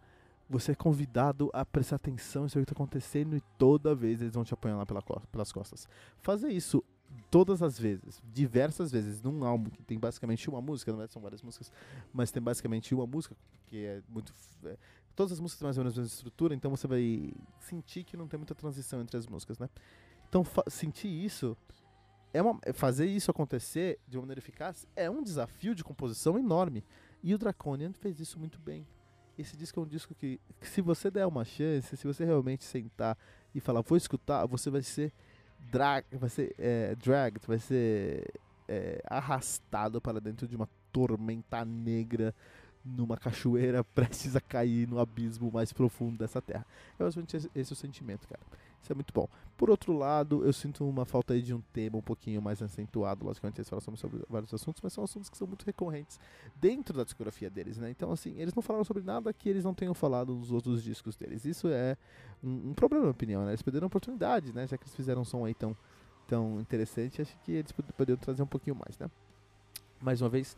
Você 0.50 0.74
é 0.74 0.76
convidado 0.76 1.50
a 1.54 1.64
prestar 1.64 1.96
atenção 1.96 2.44
em 2.44 2.48
o 2.48 2.50
que 2.50 2.60
está 2.60 2.74
acontecendo 2.74 3.38
e 3.38 3.42
toda 3.58 3.96
vez 3.96 4.22
eles 4.22 4.34
vão 4.34 4.44
te 4.44 4.54
apanhar 4.54 4.76
lá 4.76 4.86
pela, 4.86 5.02
pelas 5.32 5.54
costas. 5.54 5.88
Fazer 6.18 6.50
isso 6.50 6.84
todas 7.30 7.62
as 7.62 7.78
vezes, 7.80 8.22
diversas 8.32 8.92
vezes, 8.92 9.22
num 9.22 9.44
álbum 9.44 9.70
que 9.70 9.84
tem 9.84 10.00
basicamente 10.00 10.50
uma 10.50 10.62
música, 10.62 10.92
não 10.92 11.02
é? 11.02 11.08
são 11.08 11.22
várias 11.22 11.42
músicas, 11.42 11.72
mas 12.12 12.32
tem 12.32 12.42
basicamente 12.42 12.94
uma 12.94 13.06
música, 13.06 13.36
que 13.68 13.86
é 13.86 14.02
muito. 14.10 14.34
É, 14.66 14.78
todas 15.16 15.34
as 15.34 15.40
músicas 15.40 15.60
têm 15.60 15.66
mais 15.66 15.78
ou 15.78 15.84
menos 15.84 15.98
a 15.98 16.02
mesma 16.02 16.16
estrutura, 16.16 16.56
então 16.56 16.72
você 16.72 16.88
vai 16.88 17.34
sentir 17.60 18.04
que 18.04 18.18
não 18.18 18.28
tem 18.28 18.38
muita 18.38 18.56
transição 18.56 19.02
entre 19.02 19.18
as 19.18 19.28
músicas, 19.28 19.60
né? 19.60 19.70
Então, 20.28 20.44
sentir 20.68 21.08
isso, 21.08 21.58
é 22.34 22.42
uma, 22.42 22.60
é 22.64 22.74
fazer 22.74 23.08
isso 23.08 23.32
acontecer 23.32 24.00
de 24.08 24.18
uma 24.18 24.22
maneira 24.22 24.40
eficaz, 24.40 24.88
é 24.96 25.10
um 25.10 25.24
desafio 25.24 25.74
de 25.74 25.84
composição 25.84 26.38
enorme. 26.38 26.84
E 27.24 27.34
o 27.34 27.38
Draconian 27.38 27.92
fez 27.94 28.20
isso 28.20 28.40
muito 28.40 28.60
bem. 28.60 28.88
Esse 29.38 29.58
disco 29.58 29.80
é 29.80 29.84
um 29.84 29.88
disco 29.88 30.14
que, 30.14 30.40
que 30.60 30.68
se 30.68 30.82
você 30.82 31.10
der 31.10 31.26
uma 31.26 31.44
chance, 31.44 31.96
se 31.96 32.06
você 32.06 32.26
realmente 32.26 32.64
sentar 32.64 33.18
e 33.54 33.60
falar, 33.60 33.82
vou 33.82 33.98
escutar, 33.98 34.46
você 34.46 34.70
vai 34.70 34.84
ser 34.84 35.12
drag, 35.60 36.06
vai 36.14 36.30
ser 36.30 36.56
é, 36.58 36.96
dragged, 36.96 37.46
vai 37.48 37.60
ser 37.60 38.32
é, 38.68 39.02
arrastado 39.06 40.00
para 40.00 40.20
dentro 40.20 40.48
de 40.48 40.56
uma 40.56 40.70
tormenta 40.92 41.64
negra 41.66 42.34
numa 42.84 43.18
cachoeira 43.18 43.84
prestes 43.96 44.36
a 44.36 44.42
cair 44.42 44.88
no 44.88 45.00
abismo 45.00 45.52
mais 45.52 45.74
profundo 45.74 46.18
dessa 46.18 46.42
terra. 46.42 46.66
É 46.98 47.04
basicamente 47.04 47.38
esse, 47.38 47.52
esse 47.54 47.72
é 47.72 47.74
o 47.74 47.76
sentimento, 47.76 48.28
cara. 48.28 48.42
Isso 48.82 48.92
é 48.92 48.96
muito 48.96 49.14
bom. 49.14 49.28
Por 49.58 49.70
outro 49.70 49.92
lado, 49.92 50.46
eu 50.46 50.54
sinto 50.54 50.88
uma 50.88 51.06
falta 51.06 51.34
aí 51.34 51.42
de 51.42 51.54
um 51.54 51.60
tema 51.74 51.98
um 51.98 52.02
pouquinho 52.02 52.42
mais 52.42 52.62
acentuado. 52.62 53.26
Logicamente, 53.26 53.60
eles 53.60 53.70
falam 53.70 53.98
sobre 53.98 54.22
vários 54.30 54.54
assuntos, 54.54 54.82
mas 54.82 54.94
são 54.94 55.04
assuntos 55.04 55.30
que 55.30 55.38
são 55.38 55.46
muito 55.46 55.66
recorrentes 55.66 56.18
dentro 56.56 56.96
da 56.98 57.04
discografia 57.04 57.50
deles, 57.50 57.78
né? 57.78 57.90
Então, 57.90 58.12
assim, 58.12 58.40
eles 58.40 58.54
não 58.54 58.64
falaram 58.64 58.86
sobre 58.86 59.04
nada 59.04 59.34
que 59.34 59.50
eles 59.50 59.64
não 59.64 59.74
tenham 59.74 59.94
falado 59.94 60.34
nos 60.34 60.52
outros 60.52 60.82
discos 60.82 61.18
deles. 61.18 61.44
Isso 61.44 61.68
é 61.68 61.98
um, 62.42 62.70
um 62.70 62.74
problema, 62.74 63.02
na 63.02 63.08
minha 63.08 63.12
opinião, 63.12 63.44
né? 63.44 63.52
Eles 63.52 63.62
perderam 63.62 63.86
a 63.86 63.88
oportunidade, 63.88 64.54
né? 64.54 64.66
Já 64.66 64.78
que 64.78 64.86
eles 64.86 64.96
fizeram 64.96 65.22
um 65.22 65.26
som 65.26 65.44
aí 65.44 65.54
tão, 65.54 65.76
tão 66.26 66.62
interessante, 66.62 67.22
acho 67.22 67.38
que 67.44 67.52
eles 67.52 67.72
poderiam 67.72 68.18
trazer 68.18 68.42
um 68.42 68.48
pouquinho 68.48 68.78
mais, 68.78 68.98
né? 68.98 69.12
Mais 70.02 70.22
uma 70.22 70.30
vez, 70.30 70.56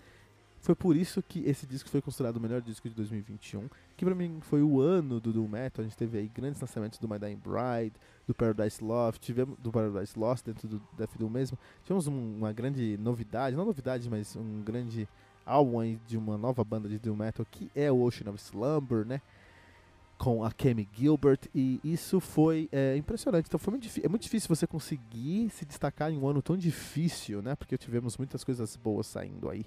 foi 0.61 0.75
por 0.75 0.95
isso 0.95 1.23
que 1.23 1.39
esse 1.39 1.65
disco 1.65 1.89
foi 1.89 2.01
considerado 2.01 2.37
o 2.37 2.39
melhor 2.39 2.61
disco 2.61 2.87
de 2.87 2.93
2021, 2.93 3.67
que 3.97 4.05
pra 4.05 4.13
mim 4.13 4.37
foi 4.41 4.61
o 4.61 4.79
ano 4.79 5.19
do 5.19 5.33
Doom 5.33 5.47
Metal. 5.47 5.83
A 5.83 5.87
gente 5.87 5.97
teve 5.97 6.19
aí 6.19 6.27
grandes 6.27 6.61
lançamentos 6.61 6.99
do 6.99 7.09
My 7.09 7.17
Dying 7.17 7.37
Bride, 7.37 7.93
do 8.27 8.35
Paradise 8.35 8.83
Lost, 8.83 9.19
tivemos 9.19 9.57
do 9.57 9.71
Paradise 9.71 10.17
Lost 10.17 10.45
dentro 10.45 10.67
do 10.67 10.81
Death 10.95 11.17
Doom 11.17 11.29
mesmo. 11.29 11.57
Tivemos 11.83 12.05
um, 12.05 12.37
uma 12.37 12.53
grande 12.53 12.95
novidade, 12.97 13.55
não 13.55 13.65
novidade, 13.65 14.07
mas 14.07 14.35
um 14.35 14.61
grande 14.61 15.09
álbum 15.43 15.97
de 16.07 16.15
uma 16.15 16.37
nova 16.37 16.63
banda 16.63 16.87
de 16.87 16.99
Doom 16.99 17.15
Metal 17.15 17.45
que 17.49 17.71
é 17.75 17.91
o 17.91 17.99
Ocean 17.99 18.29
of 18.29 18.39
Slumber, 18.39 19.03
né? 19.03 19.19
Com 20.19 20.43
a 20.43 20.51
Kemi 20.51 20.87
Gilbert, 20.93 21.39
e 21.55 21.79
isso 21.83 22.19
foi 22.19 22.69
é, 22.71 22.95
impressionante. 22.95 23.47
Então 23.47 23.59
foi 23.59 23.71
muito 23.71 23.87
é 24.03 24.07
muito 24.07 24.21
difícil 24.21 24.47
você 24.47 24.67
conseguir 24.67 25.49
se 25.49 25.65
destacar 25.65 26.11
em 26.11 26.19
um 26.19 26.27
ano 26.27 26.39
tão 26.39 26.55
difícil, 26.55 27.41
né? 27.41 27.55
Porque 27.55 27.75
tivemos 27.79 28.15
muitas 28.15 28.43
coisas 28.43 28.75
boas 28.75 29.07
saindo 29.07 29.49
aí 29.49 29.65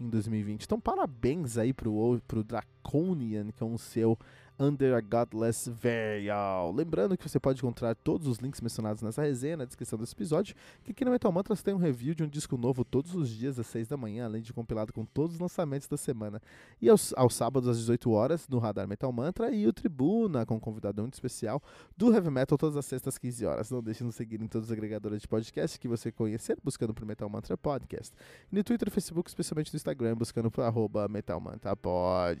em 0.00 0.08
2020. 0.08 0.64
Então, 0.64 0.80
parabéns 0.80 1.58
aí 1.58 1.72
pro, 1.72 2.20
pro 2.26 2.44
Draconian 2.44 3.50
com 3.58 3.74
o 3.74 3.78
seu 3.78 4.18
Under 4.58 4.94
a 4.94 5.00
Godless 5.00 5.70
Veil. 5.70 6.72
Lembrando 6.74 7.16
que 7.16 7.28
você 7.28 7.38
pode 7.38 7.58
encontrar 7.58 7.94
todos 7.94 8.26
os 8.26 8.38
links 8.38 8.60
mencionados 8.60 9.02
nessa 9.02 9.22
resenha 9.22 9.56
na 9.56 9.64
descrição 9.64 9.98
desse 9.98 10.14
episódio, 10.14 10.54
que 10.82 10.92
aqui 10.92 11.04
no 11.04 11.10
Metal 11.10 11.30
Mantras 11.30 11.62
tem 11.62 11.74
um 11.74 11.78
review 11.78 12.14
de 12.14 12.22
um 12.22 12.28
disco 12.28 12.56
novo 12.56 12.84
todos 12.84 13.14
os 13.14 13.28
dias 13.28 13.58
às 13.58 13.66
6 13.66 13.88
da 13.88 13.96
manhã, 13.96 14.24
além 14.24 14.42
de 14.42 14.52
compilado 14.52 14.92
com 14.92 15.04
todos 15.04 15.34
os 15.34 15.40
lançamentos 15.40 15.88
da 15.88 15.96
semana. 15.96 16.40
E 16.80 16.88
aos, 16.88 17.12
aos 17.16 17.34
sábados 17.34 17.68
às 17.68 17.78
18 17.78 18.10
horas 18.10 18.48
no 18.48 18.58
Radar 18.58 18.88
Metal 18.88 19.12
Mantra 19.12 19.50
e 19.50 19.66
o 19.66 19.72
Tribuna 19.72 20.46
com 20.46 20.56
um 20.56 20.60
convidado 20.60 21.02
muito 21.02 21.14
especial 21.14 21.62
do 21.96 22.12
Heavy 22.12 22.30
Metal 22.30 22.56
todas 22.56 22.76
as 22.76 22.86
sextas 22.86 23.14
às 23.14 23.18
15 23.18 23.46
horas. 23.46 23.70
Não 23.70 23.82
deixe 23.82 23.98
de 23.98 24.04
nos 24.04 24.14
seguir 24.14 24.40
em 24.40 24.48
todos 24.48 24.68
os 24.68 24.72
agregadores 24.72 25.20
de 25.20 25.28
podcast 25.28 25.78
que 25.78 25.88
você 25.88 26.10
conhecer, 26.10 26.58
buscando 26.62 26.94
por 26.94 27.04
Metal 27.04 27.28
Mantra 27.28 27.56
Podcast. 27.56 28.14
E 28.50 28.56
no 28.56 28.64
Twitter 28.64 28.88
e 28.88 28.90
Facebook, 28.90 29.28
especialmente 29.28 29.72
no 29.72 29.76
Instagram, 29.76 30.16
buscando 30.16 30.50
por 30.50 30.62
arroba 30.62 31.08
Metal 31.08 31.40
Mantra 31.40 31.76
Pod. 31.76 32.40